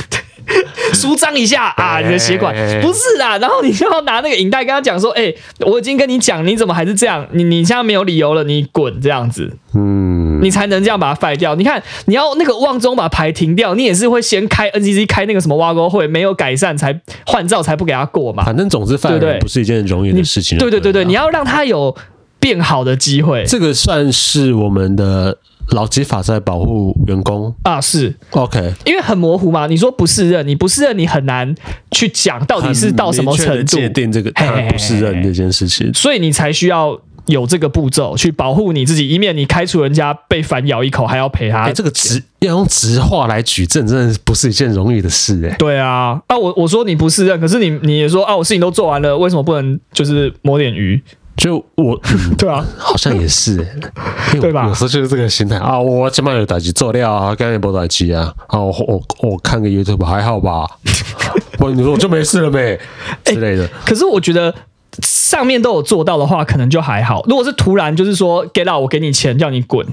[0.94, 7.26] 舒张一下啊，你的血管不是啦，然后你就要拿那个引带跟他讲说，哎，我已经跟你讲，你怎么还是这样？
[7.32, 11.56] 你你现在没有理由了，你滚这样子，嗯，你才能这样把它废掉。
[11.56, 18.44] 你看，你要那个旺中把牌停掉，你也是会先开 NCC 开那个什么挖沟会，没有改善才换照才不给他过嘛。
[18.44, 20.58] 反正总之，废人不是一件容易的事情。
[20.58, 21.96] 对对对对，你要让他有
[22.40, 23.44] 变好的机会。
[23.46, 25.38] 这个算是我们的。
[25.70, 29.68] 劳基法在保护员工啊，是 OK，因为很模糊嘛。
[29.68, 31.56] 你说不适任，你不适任，你很难
[31.92, 41.64] 去讲到底是到什么程度界定这个他不适任这件事情，所以你才需要有这个步骤去保护你自己，以免你开除人家被反咬一口，还要赔他。
[41.66, 45.56] 欸、这个直要用直话来举证，真的不是一件容易的事哎、欸。
[45.58, 51.02] 对啊，啊我我说你不适任，可是你你也说啊，我事情都做完了，为什么不能就是摸点鱼？
[51.38, 53.76] 就我，嗯、 对啊，好像也是、欸，
[54.40, 54.68] 对吧？
[54.68, 60.68] 有时候就是这个心态啊，我起码有打击做了啊，刚才没打击啊，啊，我我我看个 YouTube 还好吧？
[61.60, 62.80] 我你说我就没事了呗
[63.24, 63.70] 之类的、欸。
[63.86, 64.54] 可是我觉得
[65.02, 67.24] 上面都有做到的话，可能就还好。
[67.28, 69.88] 如果是突然就是说 get out，我给你钱叫你滚，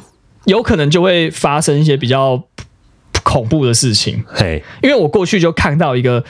[0.45, 2.43] 有可能就会发生一些比较
[3.23, 4.25] 恐怖的事情。
[4.27, 6.25] 嘿，因为我过去就看到一个。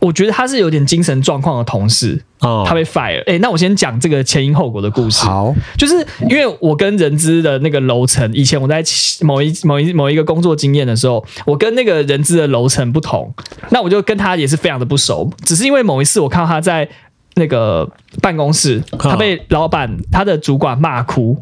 [0.00, 3.22] 我觉得他是有点精神状况的同事，哦，他被 fire。
[3.26, 5.24] 哎，那我先讲这个前因后果的故事。
[5.24, 5.94] 好，就是
[6.28, 8.82] 因为我跟人资的那个楼层，以前我在
[9.22, 13.32] 某一某一某一个工作经验的时候，我跟那个人资的楼层不同，
[13.70, 15.30] 那我就跟他也是非常的不熟。
[15.44, 16.88] 只是因为某一次我看到他在
[17.34, 17.90] 那个
[18.22, 21.36] 办公室，他被老板他的主管骂哭。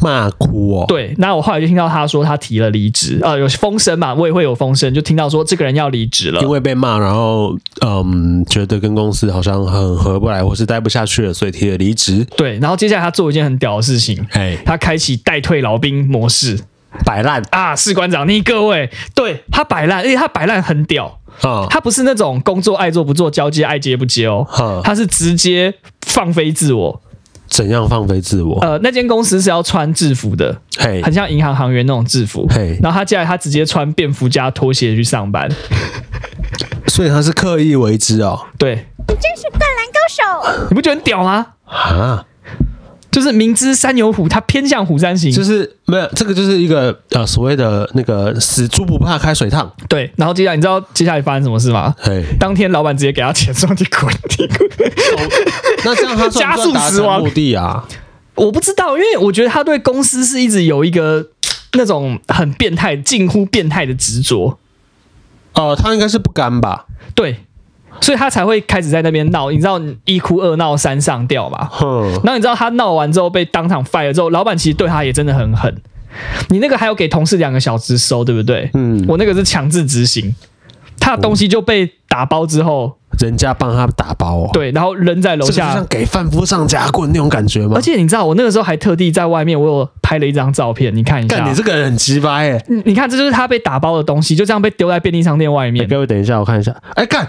[0.00, 12.26] 骂哭哦，对，那我后来就听到他说他提了离职，呃，有风声嘛，我也会有风声，就听到说这个人要离职了，因为被骂，然后嗯，觉得跟公司好像很合不来，或是待不下去了，所以提了离职。
[12.36, 16.58] 对，然后接下来他做一件很屌的事情，哎，他开启代退老兵模式，
[17.04, 17.42] 摆烂。
[17.50, 21.20] 啊，士官长，你各位，对他摆烂，而且他摆烂很屌。
[21.42, 24.46] 啊，他不是那种工作爱做不做，交接爱接不接哦，
[24.82, 25.74] 他是直接
[26.06, 27.02] 放飞自我。
[27.48, 28.58] 怎样放飞自我？
[28.60, 32.78] 呃，那间公司是要穿制服的，嘿，很像银行行员那种制服，嘿。
[32.82, 35.48] 然后他进来，他直接穿便服加拖鞋去上班，
[36.88, 38.46] 所以他是刻意为之哦。
[38.58, 41.46] 对，你真是灌篮高手，你不觉得很屌吗？
[41.66, 42.24] 啊！
[43.16, 45.32] 就是明知山有虎，他偏向虎山行。
[45.32, 49.72] 就是没有这个，就是一个呃所谓的那个死猪不怕开水烫。
[49.88, 51.94] 对，然后接下来你知道接下来发生什么事吗？
[52.38, 54.70] 当天老板直接给他钱，说你滚，你滚。
[55.82, 57.88] 那这样他 加速死亡目的啊？
[58.34, 61.26] 我不知道，因为我觉得他对公司是一直有一个
[61.72, 64.58] 那种很变态、近乎变态的执着。
[65.54, 66.84] 哦、呃，他应该是不甘吧？
[67.14, 67.40] 对。
[68.00, 71.68] 所以他才会开始在那边闹，你知道一哭二闹三上吊嘛？
[72.22, 75.74] 然后你知道他闹完之后被当场 fire 之后，老板其实对他也真的很狠。
[76.48, 78.70] 你那个还有给同事两个小时收，对不对？
[78.74, 80.34] 嗯，我那个是强制执行，
[80.98, 84.50] 他的东西就被打包之后，人家帮他打包哦。
[84.52, 87.72] 对，然后扔在楼下，像给贩夫上夹棍那种感觉吗？
[87.74, 91.36] 而且你知道，我那个时候还特地在外面，我有拍了一张照片，你看一下。
[91.36, 92.64] 但你这个人很鸡掰哎！
[92.86, 95.86] 你看，这就是他被打包的东西，就这样被丢在便利商店外面。
[95.86, 96.74] 各位等一下，我看一下。
[96.94, 97.28] 哎，干！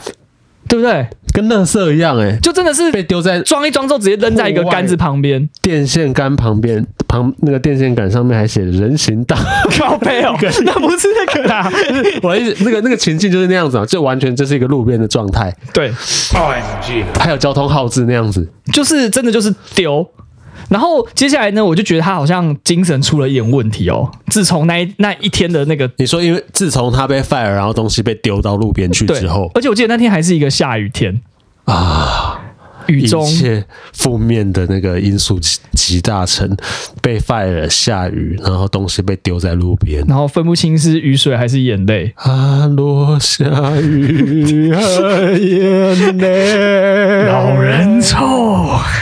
[0.68, 1.08] 对不对？
[1.34, 9.38] 跟垃圾一样哎、欸，就真的是被丢在装一装之后，直接扔在一个杆子旁边，电线杆旁边，旁那个电线杆上面还写人行道，
[9.78, 11.72] 靠背哦， 那不是那个啦，
[12.24, 20.08] 我意思那个那个情境就是那样子啊，就完全就是一个路边的状态，对，OMG，还有交通号志那样子，就是真的就是丢。
[20.70, 24.12] 然后接下来呢，我就觉得他好像精神出了一点问题哦。
[24.28, 31.22] 自从那一那一天的那个，你说，因为自从他被 fire，然后东西被丢到路边去之后，而且我记得那天还是一个下雨天
[31.66, 32.42] 啊。
[32.88, 33.26] 雨中。
[33.28, 36.56] 一切负面的那个因素集集大成，
[37.02, 42.14] 被 fire 下雨，然后东西被丢在路边，然后分不清是雨水还是眼泪。
[42.16, 43.46] 啊，落下
[43.82, 48.18] 雨和眼泪，老人臭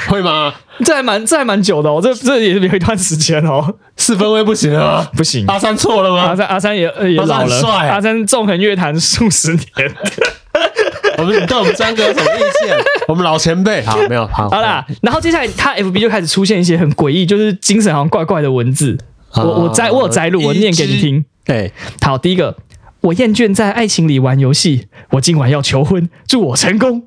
[0.08, 0.54] 会吗？
[0.84, 6.24] 这还蛮这还蛮久的哦，这这也是有一段时间哦，四分位不行啊，不行，阿三错了吗？
[6.24, 9.63] 阿三阿三也也老了，阿三纵横乐坛数十年。
[11.17, 12.75] 我们对我们三个有什么意见？
[13.08, 14.86] 我们老前辈，好，没有，好，好啦。
[15.01, 18.97] 然后接下来，他 FB 就开始出现一些很诡异，就是精神好像怪怪的文字。
[19.36, 21.25] 我我摘我有摘录，我念给你听。
[21.45, 22.56] 哎，好，第一个，
[23.01, 27.04] 我厌倦在爱情里玩游戏，我今晚要求婚，祝我成功。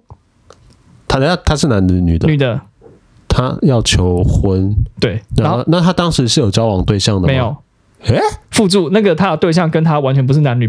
[1.08, 2.28] 他要他是男的女的？
[2.28, 2.60] 女的。
[3.28, 5.22] 他要求婚，对。
[5.36, 7.26] 然后那他当时是有交往对象的吗？
[7.26, 7.56] 没有。
[8.04, 10.68] 哎，附注那个他的对象跟他完全不是男女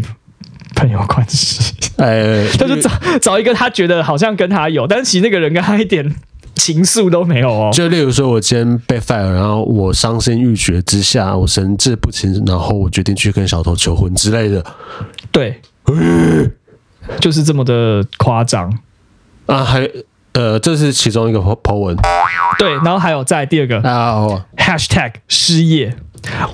[0.74, 1.74] 朋友关系。
[1.96, 6.14] 呃，他就找找一个他觉得好像跟他有，但是其实那个人跟他一点
[6.54, 7.70] 情愫都没有哦。
[7.72, 14.64] 就例如说，我今天被 fire，然后我伤心欲绝之下，我神志不清，然后我决定去跟小偷求婚之类的。
[15.30, 15.60] 对，
[17.20, 18.78] 就是这么的夸张
[19.46, 19.64] 啊！
[19.64, 19.88] 还
[20.32, 21.96] 呃，这是其中一个 po 文。
[22.58, 25.96] 对，然后还有再第二个啊、哦、，#hashtag 失业。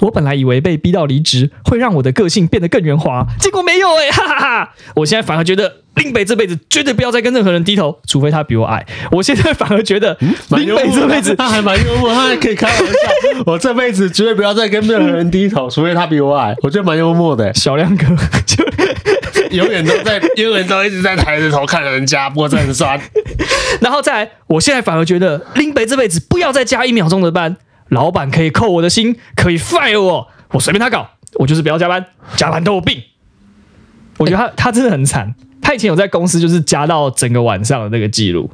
[0.00, 4.74] 我本来以为被逼到离职会让我的个性变得更圆滑，结果没有哎、欸，哈哈哈！
[4.94, 8.84] 我现在反而觉得林北这辈子绝对不要再跟任何人低头，除非他比我矮。
[9.10, 13.42] 我现在反而觉得林北这辈子 他还蛮幽默，他还可以开玩笑。
[13.46, 16.54] 我这辈子绝对不要再跟任何人低头，除非他比我矮。
[16.62, 17.52] 我觉得蛮幽默的、欸。
[17.54, 18.06] 小亮哥
[18.44, 18.64] 就
[19.56, 23.00] 永远都在，永远都一直在抬着头看人家，不过真的很酸。
[23.80, 27.56] 然后再来，我现在反而觉得林北这辈子不要再加一秒钟的班。
[27.88, 32.04] 老板可以扣我的薪，可以 fire 我，我随便他搞，我就是不要加班，
[32.36, 33.02] 加班都有病。
[34.18, 38.50] 我觉得他他真的很惨，他以前有在公司就是加到整个晚上的那个记录。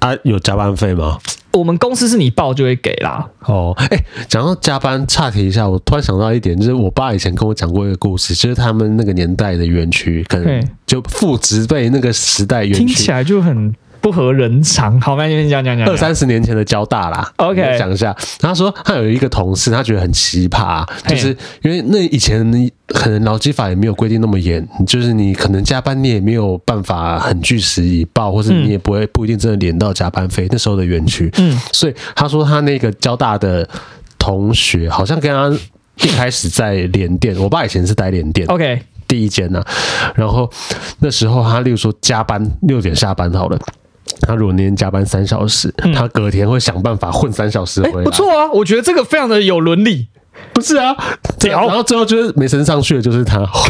[0.00, 1.18] 啊，有加班费吗？
[1.52, 3.26] 我们公司是你报就会给啦。
[3.46, 13.74] 哦，哎、欸，讲到加班，岔题一下，我突然想到一点，就是我爸以前跟我讲过一个故事，就是他们那个年代的园区，可能就父执辈那个时代园区，听起来就很。
[14.04, 15.88] 不合人常，好，那先讲讲讲。
[15.88, 18.14] 二三十年前的交大啦，OK，讲一下。
[18.38, 30.46] 他说他有一个同事，他觉得很奇葩，就是因为那以前可能劳基法也没有规定那么严，就是你可能加班你也没有办法很据实以报，或是你也不会不一定真的连到加班费。
[30.50, 33.66] 那时候的园区，嗯，所以他说他那个交大的
[34.18, 35.50] 同学好像跟他
[36.06, 39.64] 一开始在联电，我爸以前是待联电，OK，第一间呐。
[40.14, 40.50] 然后
[40.98, 43.58] 那时候他例如说加班六点下班好了。
[44.20, 47.98] 他如果那天加班三小时，嗯，他隔天会想办法混三小时回来。
[47.98, 50.08] 欸，不错啊，我觉得这个非常的有伦理。
[50.52, 50.94] 不是啊，
[51.44, 53.38] 然后最后就是没升上去的就是他。
[53.46, 53.64] 后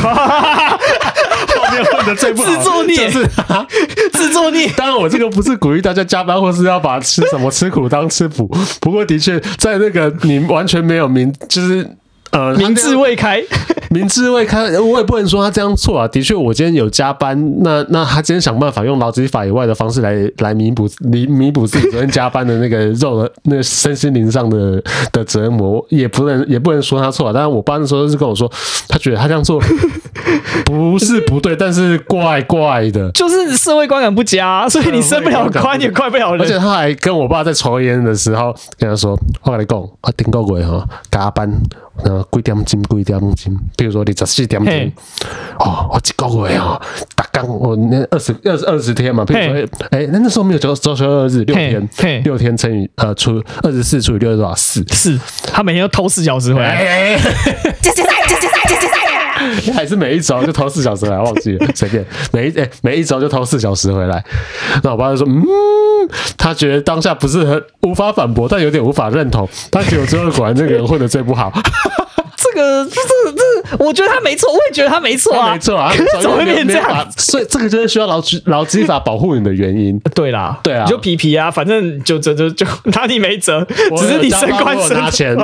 [1.71, 3.67] 面混的最不好自作孽，就是他
[4.13, 4.69] 自作孽。
[4.77, 8.47] 当然，我这个不是鼓励大家加班，或是要把吃什么吃苦当吃补。
[8.81, 11.89] 不过，的确在那个你完全没有名，就是。
[12.35, 13.41] 呃， 明智未开，
[13.91, 16.09] 明智未开，我也不能说他这样错啊。
[16.09, 27.33] 的确，我今天有加班，那那他今天想办法用劳资法以外的方式来来弥补弥弥补自己昨天加班的那个肉的那个身心灵上的的折磨，也不能也不能说他错啊。
[27.33, 28.51] 但是我爸那时候是跟我说，
[28.89, 29.63] 他觉得他这样做
[30.67, 36.41] 不是不对，但是怪怪的，就是社会观感不佳，所以你升不了官也怪不了人。
[36.43, 41.49] 而且他还跟我爸在抽烟的时候跟他说：“我跟你讲，我顶过鬼哈，加班。”
[42.03, 42.83] 然后几点钟？
[42.83, 43.35] 几点钟？
[43.77, 44.93] 比如说你十四点钟，
[45.59, 46.81] 哦，我一个月哦，
[47.15, 49.25] 打工我那二十二十二十天嘛。
[49.25, 51.89] 比如说，哎，那那时候没有周周休二日，六天，
[52.25, 54.55] 六天乘以呃除二十四除以六是多少？
[54.55, 55.19] 四四。
[55.53, 57.19] 他每天都偷四小时回来。
[59.75, 61.19] 还是每一周就偷四小时回来？
[61.19, 62.05] 忘记了， 随便。
[62.33, 64.25] 每一哎每一周就偷四小时回来。
[64.83, 65.43] 那我爸就说，嗯，
[66.37, 69.49] 他觉得当下不是很无法反驳，但有点无法认同。
[69.71, 71.53] 他觉得最后果然这个人混得最不好。
[72.37, 73.43] 这个这这这，
[73.79, 77.07] 我觉得他没错，我也觉得他没错啊，没错啊，怎么会变这样？
[77.17, 79.99] 所以这个就是需要劳基劳基法保护你的原因。
[80.15, 85.37] 对啦，对啊，你就皮皮啊，反正就就就就拿你没辙，只是你升官升拿钱，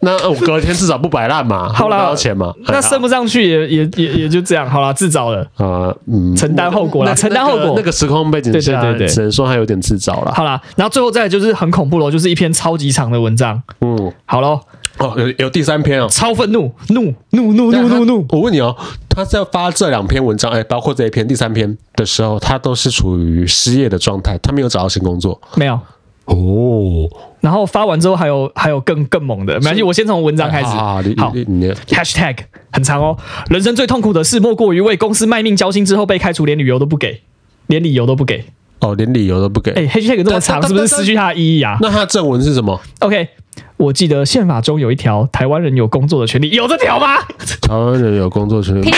[0.00, 7.74] 那我隔天至少不摆烂嘛，好啦，要钱嘛，那升不上去也也也也就这样，好啦，自找的啊，嗯，承担后果啦，承担后果。
[7.76, 10.32] 那个时空背景下，对对对，只能说他有点自找了。
[10.34, 13.62] 好啦，然后最后再就是很恐怖了，就是一篇超级长的文章。
[13.80, 14.60] 嗯，好喽。
[14.98, 18.26] 哦，有有第三篇哦，超愤怒，怒怒怒怒怒怒！
[18.30, 18.74] 我问你哦，
[19.08, 25.78] 他在发这两篇文章，哎，包括这一篇第三篇的时候，他都是处于失业的状态，他没有找到新工作，没有
[26.24, 27.08] 哦。
[27.40, 30.68] 然后发完之后还有还有更更猛的，没关系，我先从文章开始。
[30.68, 31.02] 好
[31.88, 32.38] ，Hashtag
[32.72, 33.16] 很长哦。
[33.50, 37.20] 人生最痛苦的事莫过于为公司卖命交心之后被开除，连理由都不给，
[37.66, 38.44] 连理由都不给。
[38.80, 39.70] 哦，连理由都不给。
[39.72, 41.78] 哎，Hashtag 这么长，是不是失去它的意义啊？
[41.80, 43.28] 那它正文是什么？OK。
[43.76, 47.18] 我记得宪法中有一条台湾人有工作的权利，有这条吗？
[47.62, 48.90] 台湾人有工作权利屁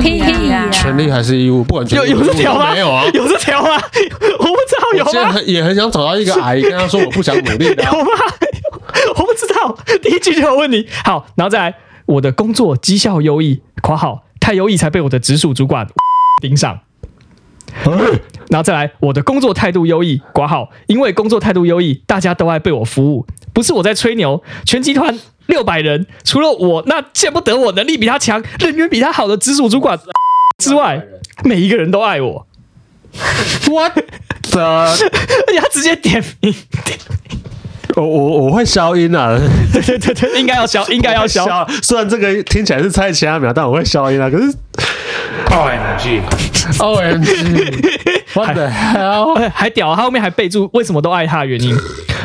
[0.00, 0.32] 屁屁，
[0.72, 1.62] 权利还是义务？
[1.62, 2.72] 不管有有这条吗？
[2.72, 3.70] 没有啊，有这条吗？
[3.76, 5.28] 我不知道有吗？
[5.28, 8.10] 我很也很想找到一个阿姨跟他说我不想努力的、啊， 有吗？
[9.16, 9.76] 我不知道。
[10.02, 11.74] 第一句就要问你，好，然后再来，
[12.06, 15.86] 我的工作绩效优异（括号太优异才被我的直属主管
[16.40, 16.80] 盯上）。
[18.48, 23.26] 然后再来，我的工作态度优异（挂号因为工作态度优异，大家都爱被我服务）。
[23.52, 29.98] 不是我在吹牛，全集团六百人，除了我那见不得我能力比他强、人缘比他好的直属主管
[30.58, 31.02] 之外，
[31.44, 32.46] 每一个人都爱我。
[33.68, 33.96] What
[34.50, 34.60] the？
[34.60, 35.08] 而且
[35.60, 36.52] 他直接点名，
[36.84, 36.98] 点
[37.30, 37.40] 名
[37.94, 39.38] 我我我会消音啊！
[39.72, 41.64] 对对对对，应该要消， 应该要消。
[41.80, 44.28] 虽然这个听起来是猜其他秒，但我会消音啊。
[44.28, 44.52] 可是
[45.46, 46.20] ，OMG，OMG。
[48.34, 49.34] What the hell？
[49.34, 51.74] 还 还屌，他后面还备注为什么都爱他的原因，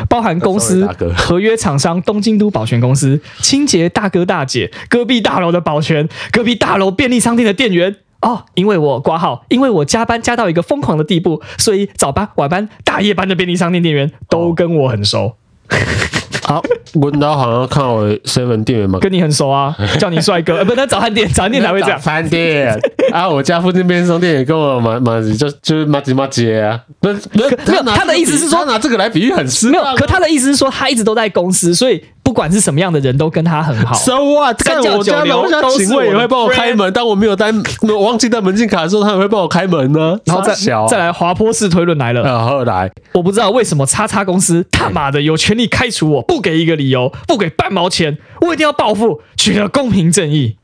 [0.08, 7.96] 包含公司 合约厂商东京都保全公司、清洁大哥大姐、隔壁大楼的保全、隔壁大楼便利商店的店员。
[8.22, 15.36] 哦，因为我挂号，因为我加班加到一个疯狂的地步，所以早班、晚班、大夜班的便利商店店员都跟我很熟。
[16.44, 16.62] 好，
[16.94, 20.56] 文导好像看我 seven 店员嘛，跟你很熟啊，叫你帅哥。
[20.56, 21.98] 呃，不，那早餐店， 早餐店才会这样。
[21.98, 22.80] 早餐店
[23.12, 26.80] 啊，我家附近便利商店也跟我蛮蛮就就是麻吉麻吉啊。
[27.00, 29.94] 不是，没有，他的意思是说，他拿这个来比喻很失望。
[29.96, 32.02] 可他的意思是说，他一直都在公司，所以。
[32.30, 33.92] 不管是什么样的人都跟他很好。
[33.92, 34.56] So what？
[34.62, 37.50] 在我家楼下警卫也会帮我开门，当我没有带，
[37.82, 40.16] 我忘记带门禁卡的时候，他也会帮我开门呢。
[40.26, 40.54] 然后再
[40.88, 42.22] 再来滑坡式推论来了。
[42.22, 50.56] 呃，后来我不知道为什么叉叉公司他妈的有权利开除我，不给一个理由，不给半毛钱，我一定要报复，取得公平正义。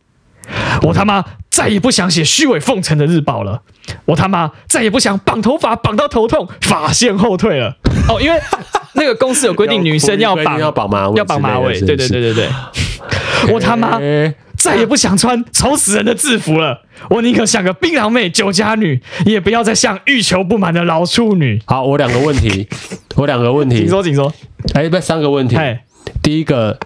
[0.83, 1.25] 我他妈
[1.57, 3.63] 再也不想写虚伪奉承的日报了。
[4.05, 7.77] 我他妈再也不想绑头发绑到头痛，发线后退了。
[8.09, 8.39] 哦，因为。
[8.99, 11.79] 那个公司有规定，女生要绑要绑马尾，要绑马尾。
[11.81, 12.49] 对对对对对，
[13.53, 14.01] 我他妈
[14.57, 16.81] 再也不想穿丑死人的制服了。
[17.11, 21.61] 我宁可像个槟榔妹、酒家女，也不要再像欲求不满的老处女。
[21.67, 22.67] 好，我两个问题，
[23.17, 24.33] 我两个问题，请说，请说。
[24.73, 25.59] 哎，不，三个问题。
[26.23, 26.79] 第一个，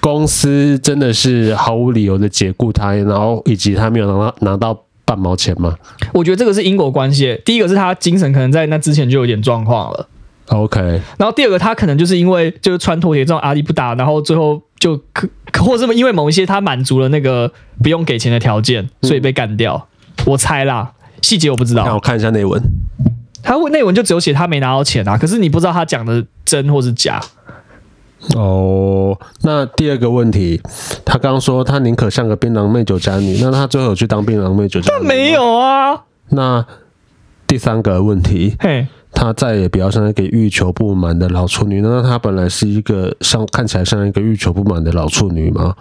[0.00, 5.74] 公司真的是毫无理由的解雇他，然后以及他没有拿到拿到半毛钱吗？
[6.12, 7.40] 我觉得这个是因果关系。
[7.44, 10.08] 第一个是他精神可能在那之前就有点状况了。
[10.48, 10.80] OK，
[11.18, 15.28] 然后第二个，他可能就是因为就是穿拖鞋这种阿里不达，然后最后就可
[15.58, 17.50] 或者是因为某一些他满足了那个
[17.82, 19.88] 不用给钱的条件，所以被干掉。
[20.18, 21.84] 嗯、我猜啦，细节我不知道。
[21.84, 22.62] 让我看一下内文，
[23.42, 27.20] 他内文就只有写他没拿到钱啊，可是你不知道他讲的真或是假。
[28.34, 30.60] 哦，那第二个问题，
[31.04, 35.02] 他刚刚说他宁可像个槟榔妹酒家女，那他最后有去当槟榔妹酒家女？
[35.02, 36.04] 他没有啊。
[36.30, 36.66] 那
[37.46, 38.86] 第三个问题，嘿。
[39.12, 41.80] 他再也不要像一个欲求不满的老处女。
[41.80, 45.74] 那他本来是一个像看起来像一个欲求不满的老处女吗？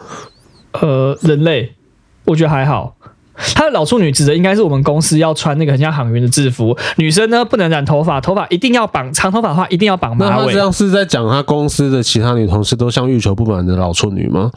[0.72, 1.74] 呃，人类，
[2.24, 2.95] 我觉得还好。
[3.56, 10.32] 他的老处女指的应该是我们公司要穿那个很像航员的制服，女生呢不能染头发，头发一定要绑长头发的话一定要绑马尾。
[10.32, 14.52] 那他这样是在讲他公司的其他女同事都像欲求不满的老处女吗？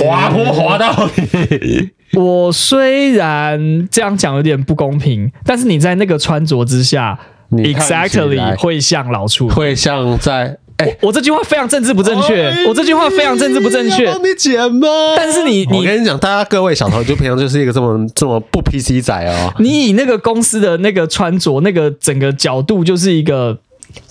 [0.00, 1.90] 滑坡滑到底。
[2.14, 7.18] 我虽然这样讲有点不公平，但是你在那个穿着之下。
[7.52, 14.06] Exactly 会像老处，会像在哎、欸，我这句话非常政治不正确，哎、我这句话非常政治不正确。
[14.06, 14.88] 帮你剪吗？
[15.16, 19.52] 但是你，你，我跟你讲，大家各位小头，就平常就是一个这么这么不 PC 仔哦。
[19.58, 23.58] 你以那个公司的那个穿着，那个整个角度，就是一个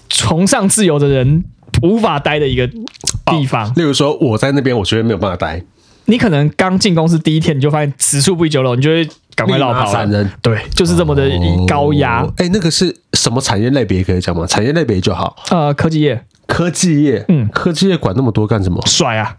[0.10, 1.44] 崇尚自由的人
[1.82, 3.68] 无法待的一个地方。
[3.68, 5.62] 哦、例如说，我在那边，我绝对没有办法待。
[6.06, 10.32] 你可能刚进公司第一天，你就发现此处不宜久留，你就会赶快落跑了。
[10.42, 11.30] 对，就是这么的
[11.68, 12.22] 高压。
[12.22, 14.46] 哎、哦欸，那个是什么产业类别可以讲吗？
[14.48, 15.36] 产业类别就好。
[15.50, 16.22] 呃，科技业。
[16.52, 18.82] 科技业，嗯，科技业管那么多干什么？
[18.86, 19.38] 帅啊，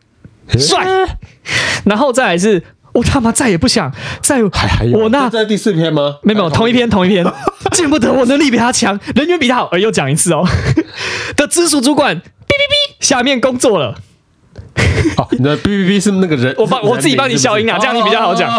[0.59, 1.19] 帅、欸。
[1.85, 2.63] 然后再来是，
[2.95, 3.93] 我他妈再也不想
[4.23, 6.17] 再还还有我那在第四篇吗？
[6.23, 7.23] 没有，同一篇，同一篇。
[7.73, 9.69] 见不得我能力比他强，人缘比他好。
[9.73, 10.47] 而，又讲一次哦。
[11.37, 13.97] 的直属主管，哔哔哔，下面工作了。
[15.17, 18.51] 哦，你的 B B B 是那个人，我帮我自己帮你消音啊，这样你比较好讲。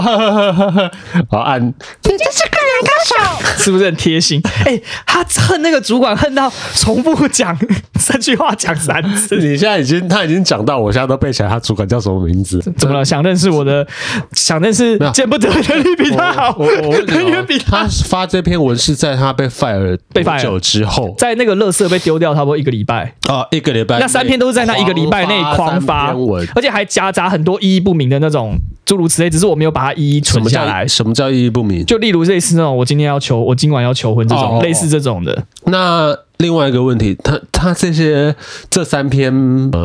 [1.30, 1.74] 好按，你
[2.04, 4.42] 这是灌篮高手，是不是很贴心？
[4.66, 7.58] 哎、欸，他恨那个主管恨到重复讲
[8.00, 9.38] 三句话讲三次。
[9.38, 12.60] 你现在已经他已经讲到，我现在都背起来，他主管叫什么名字？
[12.78, 13.06] 怎么了？
[13.06, 13.86] 想认识我的，
[14.34, 17.84] 想认识见不得人力比他好，我我人缘 比他。
[17.84, 24.00] 他发这篇文是在他被 fire 被 fire 久之后，在那个乐色被丢掉差不多一个礼拜啊，一个礼拜。
[24.00, 26.14] 那三篇都是在那一个礼拜内狂发。
[26.56, 30.88] 而且还夹杂很多意义不明的那种诸如此类，只是我没有把它一一存下来。
[30.88, 31.86] 什么叫意义不明？
[31.86, 35.44] 就例如类似那种我今天要求，我今晚要求婚这种，哦、类似这种的。
[35.66, 38.36] 那另外一个问题，他他这些
[38.70, 39.32] 这三篇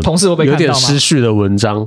[0.02, 1.86] 同事有点失序的文章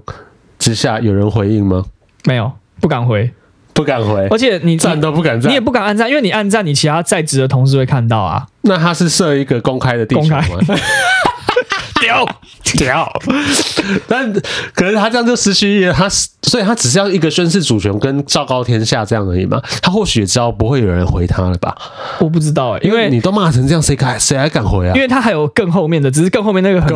[0.59, 1.83] 之下，有人回应吗？
[2.25, 3.31] 没有，不敢回，
[3.73, 4.27] 不敢回。
[4.29, 8.45] 而且你赞都不敢赞，你也不敢按赞，因为你按赞，你其他在职的同事会看到啊。
[8.61, 10.59] 那他是设一个公开的地方吗？
[12.01, 12.25] 屌
[12.77, 13.21] 屌，
[14.07, 14.33] 但
[14.73, 19.61] 可能他这样就失去意义他，所以他只是要一个宣誓主权跟昭告天下这样而已嘛。
[19.81, 21.75] 他或许也知道不会有人回他了吧？
[22.19, 24.95] 我不知道哎、欸，因为你都骂成这样，谁敢谁还敢回啊？
[24.95, 26.89] 因为他还有更后面的，只是更后面那个很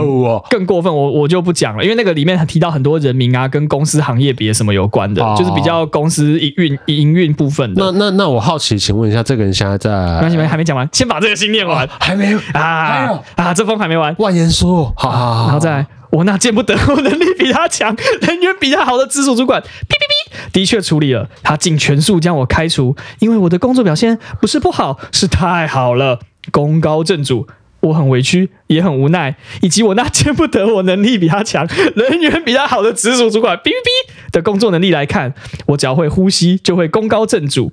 [0.50, 1.84] 更过分，我我就不讲了。
[1.84, 7.84] 因为那个里面提到很多人名啊，跟公司行业别什么有关的，哦、就是比较公司营运营运部分的。
[7.84, 9.90] 那那那我好奇，请问一下，这个人现在在？
[10.16, 13.20] 没关系，还没讲完，先把这个信念完，还没有啊？
[13.36, 14.94] 啊，这封还没完，万言说。
[14.96, 26.20] 好，好，好，然后再来，我那见不得我能力比他强，人缘比他好的直属主管，哔哔哔，的确处理了，他尽全速将我开除，因为我的工作表现不是不好，是太好了，
[26.52, 27.48] 功高震主。
[27.82, 35.36] 我很委屈，也很无奈，以及我那见不得我能力比他强、人缘比他好的直属主管，哔哔哔的工作能力来看，
[35.68, 37.72] 我只要会呼吸，就会功高震主。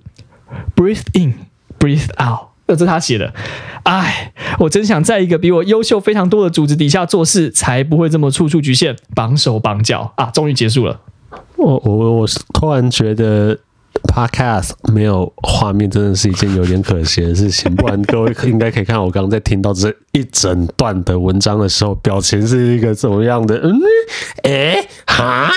[0.76, 1.46] Breathe in,
[1.78, 3.32] breathe out，这是他写的。
[3.84, 10.26] 哎，我真想在一个比我优秀非常多的组织底下做事，才不会这么处处局限、绑手绑脚啊！
[10.26, 11.00] 终于结束了。
[11.56, 13.58] 我我我突然觉得。
[14.02, 17.74] Podcast 没有画面，真的是一件有点可惜的事情。
[17.74, 23.56] 不然各位应该可以看我刚刚在听到这一整段的文章的时候，表情是一个怎么样的？
[23.56, 23.72] 嗯，
[24.44, 25.50] 哎，哈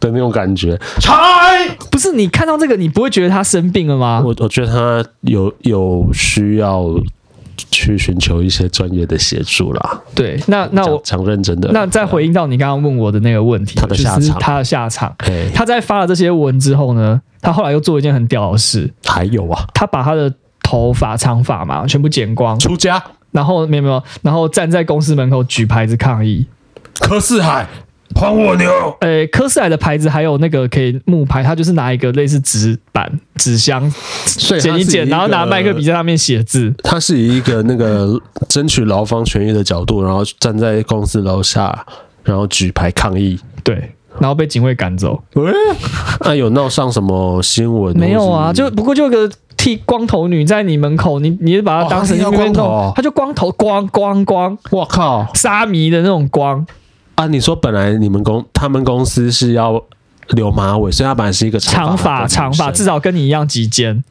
[0.00, 0.78] 的那种感觉。
[1.00, 4.22] 猜，不是你看到这个，你不会觉得他生病了吗？
[4.24, 6.84] 我我觉得他有有需要。
[7.70, 10.00] 去寻求一些专业的协助啦。
[10.14, 11.70] 对，那那我常认真的。
[11.72, 15.14] 那再回应到你刚刚问我的那个问题，他的下场，他的下场。
[15.54, 18.92] 他在发了这些文之后呢，他后来又做一件很屌的事。
[19.04, 20.32] 还有啊，他把他的
[20.62, 23.02] 头发长发嘛，全部剪光，出家，
[23.32, 26.46] 然后没有没有，然后站在公司门口举牌子抗议。
[27.00, 27.66] 柯四海。
[28.14, 28.68] 还我牛！
[29.00, 33.80] 诶、欸，科斯莱的牌子还有那个可以木牌，他就是拿一个类似纸板、纸箱
[34.26, 36.74] 剪一剪，然后拿麦克笔在上面写字。
[36.82, 41.86] 他是以一个那个争取劳方权益的角度，然后站在公司楼下，
[42.24, 43.38] 然后举牌抗议。
[43.62, 45.22] 对，然后被警卫赶走。
[45.34, 45.54] 喂、欸，
[46.20, 47.96] 那、啊、有闹上什么新闻？
[47.96, 56.66] 没有啊，就不过就有个剃光头女在你门口，你你把她当成一个光头、哦，他就光头光光光，我靠，沙弥的那种光。
[57.18, 59.82] 啊，你说本来你们公他们公司是要
[60.28, 64.04] 留马尾，所以他本来是一个长发，长发至少跟你一样及肩。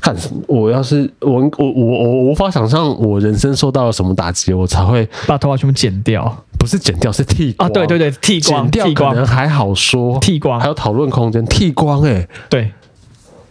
[0.00, 6.34] 看，我要是我我我我无法想象我人生受到了什么打击，我才会把头发全部剪掉。
[6.58, 7.68] 不是剪掉，是剃光。
[7.68, 12.72] 啊，对对对，剃光，剪掉可能还好说，剃光还有讨论空间，剃光哎、欸，对。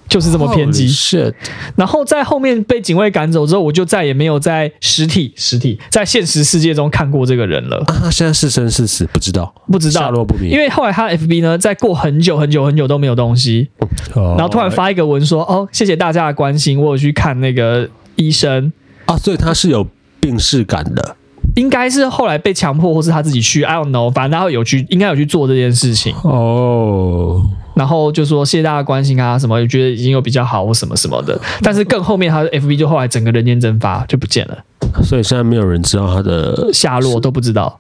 [0.08, 1.34] 就是这么偏激，是
[1.76, 5.80] 然后在后面被警卫赶走之后，我就再也没有在实体、实体。
[5.90, 7.78] 在现实世界中看过这个人了。
[7.88, 10.50] 啊，现在是生是死不知道，不知道，下落不明。
[10.50, 13.70] 因为后来他的 FB 呢，在过很久很久很久都没有东西，
[14.16, 18.72] 然后突然发一个文说：“哦，谢谢大家的关心，我有去看那个医生。
[19.06, 19.86] 啊。”所以他是有
[20.20, 21.16] 病逝感的，
[21.56, 26.16] 应该是后来被强迫，或是他自己去，I don't know，反正他有去，应该有去做这件事情。
[26.24, 27.42] 哦。
[27.78, 34.58] 然后就说谢谢大家关心啊，什么觉得已经有比较好或什么什么的，但是更后面他的 FB 就后来整个人间蒸发就不见了，
[35.04, 37.80] 所以现在没有人知道他的下落都不知道，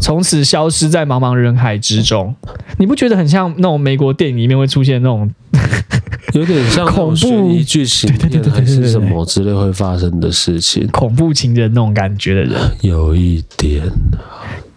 [0.00, 2.34] 从此消失在茫茫人海之中。
[2.78, 5.30] 你不觉得很像那种美国电影里面会出现那种
[6.32, 7.52] 有点像 恐怖？
[7.64, 12.60] 剧情片还是什么之类会发生的事情，恐怖情人那种感觉的人。
[12.82, 13.82] 有一点。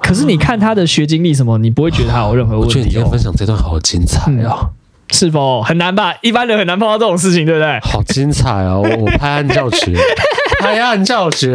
[0.09, 2.67] 可是你看他的学经历什么，你不会觉得他有任何问题哦。
[2.67, 4.69] 我觉得你今天分享这段好精彩啊、哦嗯，
[5.11, 6.15] 是否很难吧？
[6.21, 7.79] 一般人很难碰到这种事情，对不对？
[7.81, 8.81] 好精彩哦！
[8.99, 9.93] 我拍案叫绝，
[10.59, 11.53] 拍案叫绝。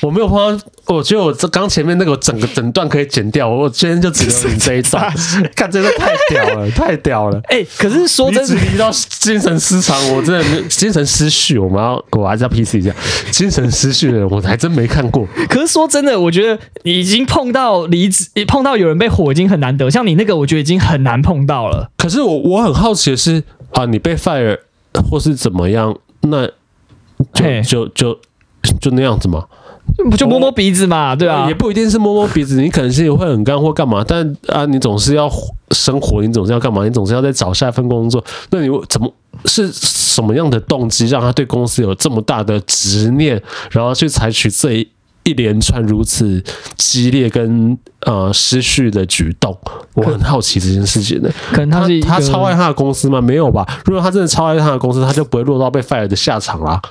[0.00, 0.64] 我没有碰到，
[0.94, 5.12] 我觉得我这刚前面那个整个整段可以剪掉，我今天就只留你这一段。
[5.54, 7.40] 看真的太屌了， 太屌了！
[7.44, 11.58] 哎、欸，可是说真的，提到精神失常，我真的精神失序。
[11.58, 12.94] 我们要，我还是要 PC 一下，
[13.30, 15.26] 精神失序的人，我还真没看过。
[15.48, 19.90] 可是说真的，我觉得你已经碰到离职，碰到有人被火已经很难得。
[19.90, 21.90] 像你那个，我觉得已经很难碰到了。
[21.96, 24.58] 可是我我很好奇的是啊，你被 fire
[25.10, 26.46] 或是怎么样，那
[27.32, 28.18] 就就就
[28.80, 29.44] 就那样子吗？
[30.10, 35.30] 不就摸摸鼻子嘛，对啊，也不一定是摸摸鼻子，你可能是会很干或干嘛，但啊，你总是要
[35.70, 39.12] 生活，你总是要干嘛，你总是要再找下一份工作，那你怎么
[39.44, 44.88] 是什么样的动机让他对公司有这么大的执念，然后去采取这一
[45.22, 46.42] 一连串如此
[46.76, 49.56] 激烈跟呃失序的举动？
[49.94, 51.30] 我很好奇这件事情呢。
[51.52, 53.20] 可能他是他，他超爱他的公司吗？
[53.20, 53.64] 没有吧？
[53.84, 56.82] 如果他真的超爱他的公司，他就不会落到被 fire 的下场啦。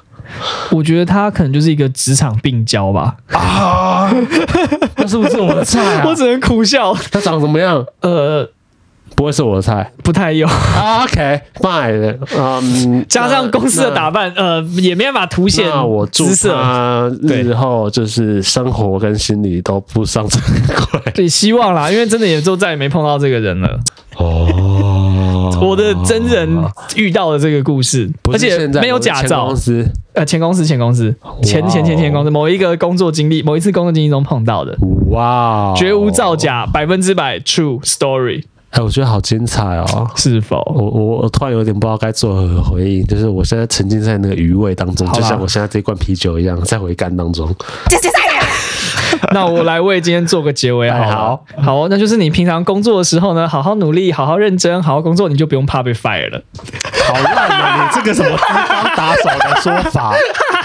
[0.72, 3.16] 我觉得他可能就是一个职场病娇吧。
[3.32, 4.12] 啊，
[4.98, 6.06] 那是不是我的菜啊？
[6.08, 6.94] 我只能苦笑。
[7.12, 7.86] 他长怎么样？
[8.02, 8.50] 呃，
[9.16, 10.48] 不会是我的菜，不太有。
[10.48, 12.18] OK，fine。
[12.38, 15.70] 嗯，加上公司的打扮，呃，也没办法凸显。
[15.70, 21.12] 那我祝他日后就是生活跟心理都不上正轨。
[21.14, 23.80] 对，希望啦，因为真的也就再也没碰到这个人了。
[24.18, 24.73] 哦。
[25.64, 26.50] 我的真人
[26.96, 29.48] 遇到的这个故事，而且没有假照。
[29.48, 34.78] 公司呃，前公司前公司前前前前公司某一个工作经历，某一次工作经历中碰到的。
[35.10, 38.44] 哇，绝无造假，百分之百 true story。
[38.72, 40.08] 哎，我觉得好精彩哦！
[40.16, 40.58] 是否？
[40.76, 47.48] 我我我突然有点不知道该作何回应，就是我现在沉浸在那个余味当中，就像我现在这罐啤酒一样，在回甘当中。
[49.32, 56.42] 那我来为今天做个结尾好，好，好，那就是你平常工作的时候呢，好好努力，好好认真，好好工作，你就不用怕被 fire 了。
[57.06, 57.84] 好烂啊！
[57.84, 60.16] 你这个什么资方打手的说法，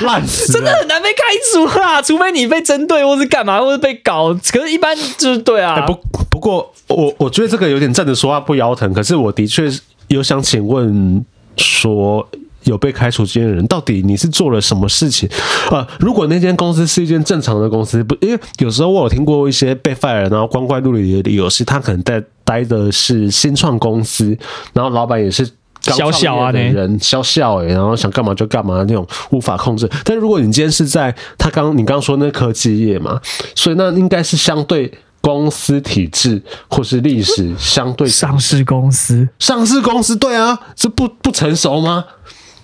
[0.02, 0.52] 烂死！
[0.52, 1.22] 真的很难被开
[1.52, 4.32] 除啦，除非你被针对，或是干嘛，或是被搞。
[4.52, 5.74] 可是，一般就是对啊。
[5.74, 5.94] 欸、不
[6.30, 8.92] 不过，我我觉得这个有点站着说话不腰疼。
[8.92, 9.68] 可是，我的确
[10.06, 11.24] 有想请问
[11.56, 12.28] 说。
[12.64, 15.28] 有被开除经验的人，到底你是做了什么事情？
[15.70, 24.36] 啊、呃，如果那间公司是一间正常的公司，不，因为有时候我有听过一些被 fire 然后光怪陆离的理由是，他可能在待的是新创公司，
[24.72, 25.48] 然后老板也是
[25.84, 29.88] 刚创业的人，小小哎，然后想干嘛就干嘛那种无法控制。
[30.04, 33.20] 但如果你今天是在他刚你刚刚说那科技业嘛，
[33.54, 42.04] 所以那应该是相对公司体制或是历史相对上市公司，上市公司对啊，这不不成熟吗？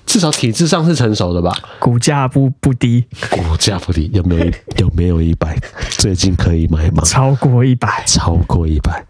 [0.07, 4.45] 至少体制上是成熟的吧，股价不不低，股价不低，有没有
[4.79, 5.59] 有没有一百？
[5.99, 7.03] 最近可以买吗？
[7.05, 9.05] 超过一百，超过一百。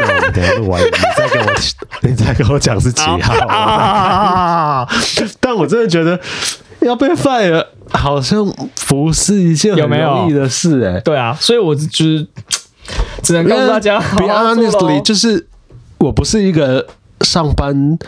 [0.00, 1.52] 那我们等下录完，你再跟我，
[2.02, 4.88] 你再跟我讲是几号啊？
[5.40, 6.18] 但我真的觉得
[6.80, 8.44] 要被 fire 好像
[8.88, 11.00] 不是一件很容易的事哎、欸。
[11.00, 12.26] 对啊，所以我就是
[13.22, 15.46] 只能告诉大家，be honestly，就是
[15.98, 16.86] 我不是一个
[17.20, 17.98] 上班，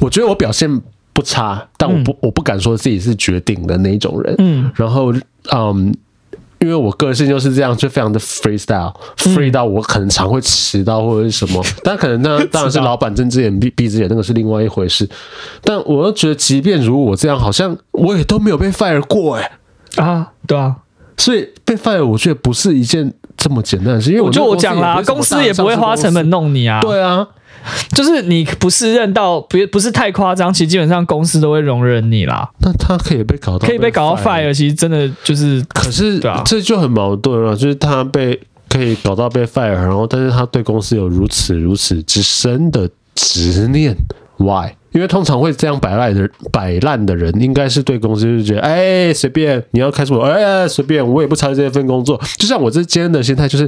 [0.00, 0.82] 我觉得我表现。
[1.16, 4.34] 不差，但我不、嗯、我不敢说自己是绝顶的那一种人。
[4.36, 5.10] 嗯，然后
[5.50, 5.94] 嗯，
[6.58, 11.64] 因为我个性就是这样，就非常的 freestyle，free、嗯、到我可能常会迟到或者是什么。
[11.82, 15.08] 但可能那当然是老板睁只眼闭闭只眼，那个是另外一回事。
[15.62, 19.50] 但我又觉得，即便如我这样，好像我也都没有被 fire 过哎、
[19.96, 20.02] 欸。
[20.04, 20.76] 啊，对啊，
[21.16, 23.14] 所以被 fire 我觉得不是一件
[23.46, 26.80] 这么简单的事，因为我就我讲啦，公司也不会花成本弄你啊。
[26.80, 27.28] 对啊。
[27.92, 32.48] 就是你不适任到不不是太夸张，其实基本上公司都会容忍你啦。
[32.60, 37.56] 那他可以被搞到，可以被搞到 fire，其实真的就是，可是对啊，这就很矛盾了。
[37.56, 43.96] 就是他被可以搞到被 fire，然后但是他对公司有如此如此之深的执念
[44.36, 44.70] ，why？
[44.96, 52.18] 因为通常会这样摆烂的摆烂的人，应该是对公司就觉得，哎，随便你要开除我，哎，随便我也不参与这份工作。
[52.38, 53.66] 就像我这今天的心态，就是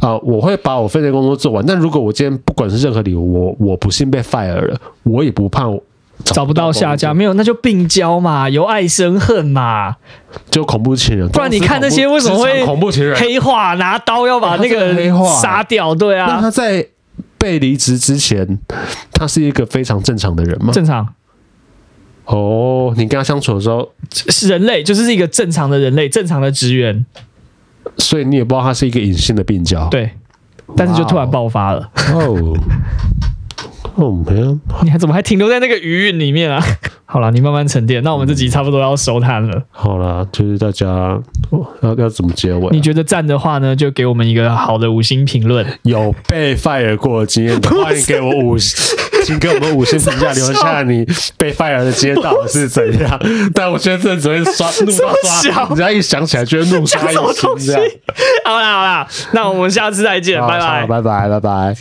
[0.00, 1.64] 啊、呃，我会把我分内工作做完。
[1.64, 5.80] 但如果我今天不管是任何理由，我我不幸被 fire 了，我也不怕我
[6.24, 9.94] 找不，找不到下家，没有那就病娇嘛，由爱生恨嘛，
[10.50, 11.28] 就恐怖情人。
[11.28, 15.94] 不然你看那些为什么会恐怖情人黑化，拿刀要把那个人杀掉？
[15.94, 16.84] 对啊，那他在。
[17.44, 18.58] 被离职之前，
[19.12, 20.72] 他是一个非常正常的人吗？
[20.72, 21.06] 正常。
[22.24, 27.04] 哦，你跟他相处的时候是人类，就是一个正常的人类，正常的职员。
[27.98, 29.86] 所以你也不知道他是一个隐性的病娇。
[29.90, 30.12] 对，
[30.74, 31.90] 但是就突然爆发了。
[32.14, 32.56] 哦。
[33.96, 36.60] 哦，没有，你还怎么还停留在那个余韵里面啊？
[37.06, 38.02] 好了，你慢慢沉淀。
[38.02, 39.62] 那我们这集差不多要收摊了。
[39.70, 40.86] 好了，就是大家
[41.82, 42.70] 要要怎么结尾？
[42.72, 45.64] 你觉得赞的话呢，就给我们一个好的五星评论。
[45.82, 51.06] 有被 fire 过的经验欢迎给我五星， 请给我们五星评价，留下你
[51.38, 53.20] 被 fire 的街道是怎样。
[53.54, 55.14] 但我觉得这只会刷怒到
[55.52, 57.82] 刷，你只要一想起来就会怒刷一星这样。
[58.44, 61.76] 好啦好啦，那我们下次再见，拜拜拜拜拜拜。